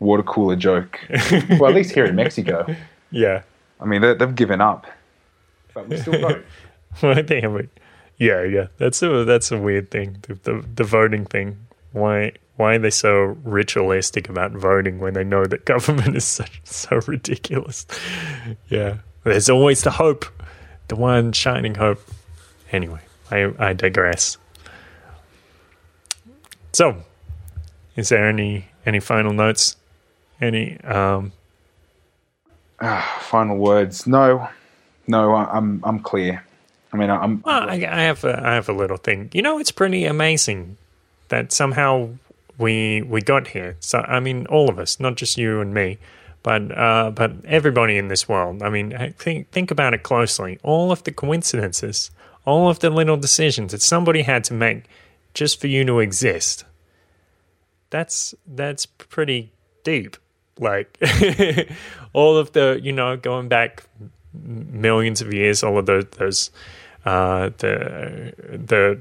[0.00, 0.98] Water cooler joke.
[1.50, 2.66] well, at least here in Mexico,
[3.10, 3.42] yeah.
[3.80, 4.86] I mean they, they've given up,
[5.74, 6.44] but we still vote.
[7.02, 7.68] Well, I think I.
[8.18, 8.66] Yeah, yeah.
[8.78, 10.18] That's a that's a weird thing.
[10.22, 11.56] The, the the voting thing.
[11.92, 16.60] Why why are they so ritualistic about voting when they know that government is such
[16.64, 17.86] so ridiculous?
[18.68, 18.98] Yeah.
[19.24, 20.24] There's always the hope,
[20.88, 22.00] the one shining hope.
[22.72, 23.00] Anyway,
[23.30, 24.36] I I digress.
[26.72, 26.96] So,
[27.96, 29.76] is there any any final notes?
[30.40, 31.32] Any um
[33.20, 34.08] Final words.
[34.08, 34.48] No,
[35.06, 36.44] no, I- I'm I'm clear.
[36.92, 39.30] I mean, I'm Well, I, I have a, I have a little thing.
[39.32, 40.76] You know, it's pretty amazing
[41.28, 42.10] that somehow
[42.62, 43.76] we we got here.
[43.80, 45.98] So I mean, all of us, not just you and me,
[46.42, 48.62] but uh, but everybody in this world.
[48.62, 50.58] I mean, think think about it closely.
[50.62, 52.10] All of the coincidences,
[52.46, 54.84] all of the little decisions that somebody had to make
[55.34, 56.64] just for you to exist.
[57.90, 59.52] That's that's pretty
[59.84, 60.16] deep.
[60.58, 60.98] Like
[62.12, 63.84] all of the you know going back
[64.32, 66.50] millions of years, all of those, those
[67.04, 69.00] uh, the the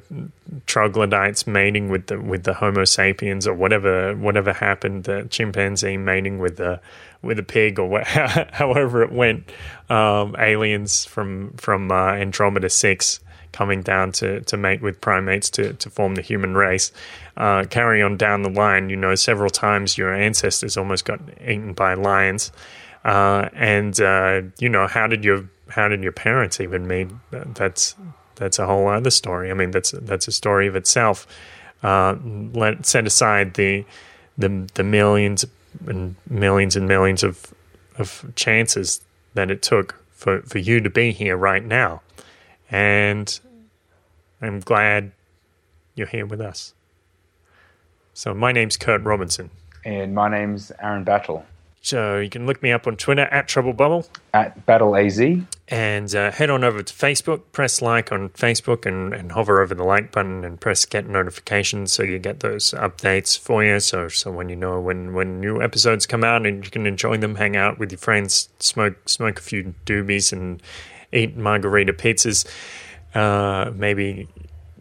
[0.66, 6.40] troglodytes mating with the with the Homo sapiens or whatever whatever happened, the chimpanzee mating
[6.40, 6.80] with the
[7.22, 9.52] with a pig or what, however it went,
[9.90, 13.20] um, aliens from from uh, Andromeda six
[13.52, 16.92] coming down to, to mate with primates to, to form the human race.
[17.38, 21.74] Uh, carry on down the line, you know, several times your ancestors almost got eaten
[21.74, 22.52] by lions.
[23.04, 27.10] Uh, and uh, you know, how did your how did your parents even meet?
[27.32, 27.96] That's
[28.36, 29.52] that's a whole other story.
[29.52, 31.28] I mean, that's that's a story of itself.
[31.84, 32.16] Uh,
[32.54, 33.86] let set aside the
[34.38, 35.46] the the millions
[35.88, 37.54] and millions and millions of
[37.98, 39.02] of chances
[39.34, 42.02] that it took for, for you to be here right now.
[42.70, 43.40] And
[44.42, 45.12] I'm glad
[45.96, 46.74] you're here with us.
[48.14, 49.50] So my name's Kurt Robinson.
[49.84, 51.46] and my name's Aaron Battle
[51.84, 54.06] So you can look me up on Twitter at Trouble Bubble
[54.36, 55.20] at Battle AZ.
[55.68, 59.74] and uh, head on over to Facebook, press like on Facebook and, and hover over
[59.74, 63.80] the like button and press get notifications so you get those updates for you.
[63.80, 67.18] So so when you know when, when new episodes come out and you can enjoy
[67.18, 70.62] them, hang out with your friends, smoke smoke a few doobies and
[71.12, 72.46] eat margarita pizzas,
[73.16, 74.28] uh, maybe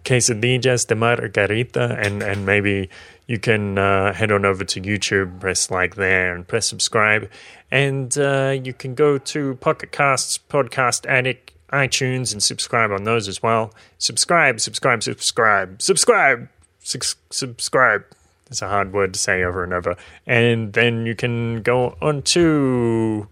[0.04, 2.88] quesadillas de margarita and, and maybe
[3.30, 7.30] you can uh, head on over to YouTube, press like there, and press subscribe.
[7.70, 13.28] And uh, you can go to Pocket Casts, Podcast Addict, iTunes, and subscribe on those
[13.28, 13.72] as well.
[13.98, 16.48] Subscribe, subscribe, subscribe, subscribe,
[16.80, 18.02] Sus- subscribe.
[18.48, 19.94] It's a hard word to say over and over.
[20.26, 23.28] And then you can go on to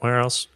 [0.00, 0.48] where else?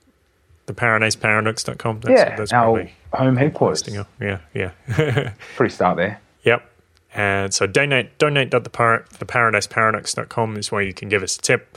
[0.67, 2.01] The paradiseparadox.com.
[2.01, 3.89] That's, Yeah, that's our home headquarters.
[4.21, 4.73] yeah, yeah.
[5.55, 6.21] Pretty start there.
[7.15, 11.77] And so donate donate.theparadiseparadox.com is where you can give us a tip.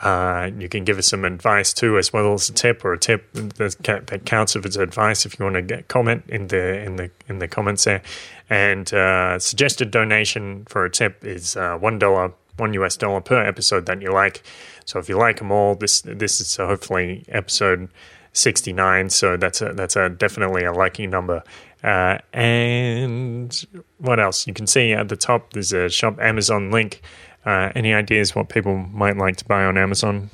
[0.00, 2.98] Uh, you can give us some advice too, as well as a tip or a
[2.98, 5.26] tip that, counts if it's advice.
[5.26, 8.00] If you want to get comment in the in the in the comments there,
[8.48, 13.44] and uh, suggested donation for a tip is uh, one dollar, one US dollar per
[13.44, 14.42] episode that you like.
[14.86, 17.90] So if you like them all, this this is hopefully episode
[18.32, 19.10] sixty nine.
[19.10, 21.42] So that's a that's a definitely a lucky number.
[21.82, 23.66] Uh, and
[23.98, 24.46] what else?
[24.46, 27.02] You can see at the top there's a shop Amazon link.
[27.46, 30.30] Uh, any ideas what people might like to buy on Amazon?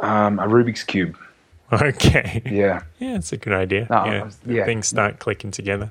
[0.00, 1.16] Um, a Rubik's cube.
[1.70, 2.40] Okay.
[2.46, 3.86] Yeah, Yeah, it's a good idea.
[3.90, 4.24] No, yeah.
[4.24, 4.64] was- yeah.
[4.64, 5.90] Things start clicking together.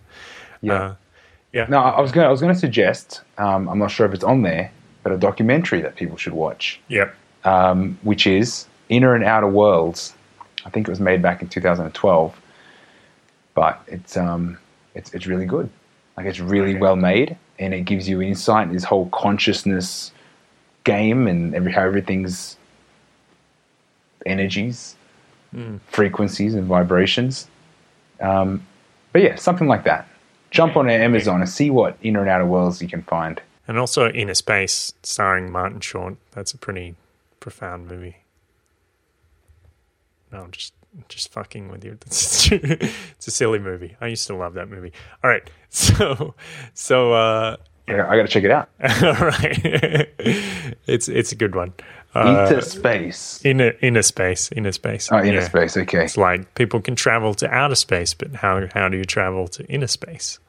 [0.61, 0.73] yeah.
[0.73, 0.95] Uh,
[1.53, 1.67] yeah.
[1.69, 2.25] No, I was going.
[2.25, 3.21] I was going to suggest.
[3.37, 4.71] Um, I'm not sure if it's on there,
[5.03, 7.15] but a documentary that people should watch, Yep.
[7.45, 10.15] um, which is Inner and Outer Worlds.
[10.65, 12.41] I think it was made back in 2012,
[13.57, 14.55] but it's um,
[14.93, 15.67] it's it's really good.
[16.15, 20.11] Like it's really well made, and it gives you insight in this whole consciousness
[20.83, 22.55] game and every how everything's
[24.27, 24.95] energies,
[25.87, 27.47] frequencies, and vibrations.
[28.21, 28.63] Um,
[29.11, 30.07] but yeah, something like that.
[30.51, 33.41] Jump on Amazon and see what inner and outer worlds you can find.
[33.67, 36.17] And also Innerspace, starring Martin Short.
[36.31, 36.93] That's a pretty
[37.39, 38.17] profound movie.
[40.31, 40.76] No, I'm just
[41.09, 41.97] just fucking with you.
[42.09, 43.95] It's, a silly movie.
[43.99, 44.93] I used to love that movie.
[45.23, 46.33] All right, so
[46.73, 47.57] so uh,
[47.87, 48.69] Yeah, I got to check it out.
[49.03, 50.09] all right,
[50.87, 51.73] it's it's a good one.
[52.15, 53.41] Uh, Inter space.
[53.45, 55.09] inner inner space, inner space.
[55.11, 55.47] Oh, inner Yeah.
[55.47, 55.75] space.
[55.77, 56.05] Okay.
[56.05, 59.65] It's like people can travel to outer space, but how how do you travel to
[59.65, 60.39] inner space?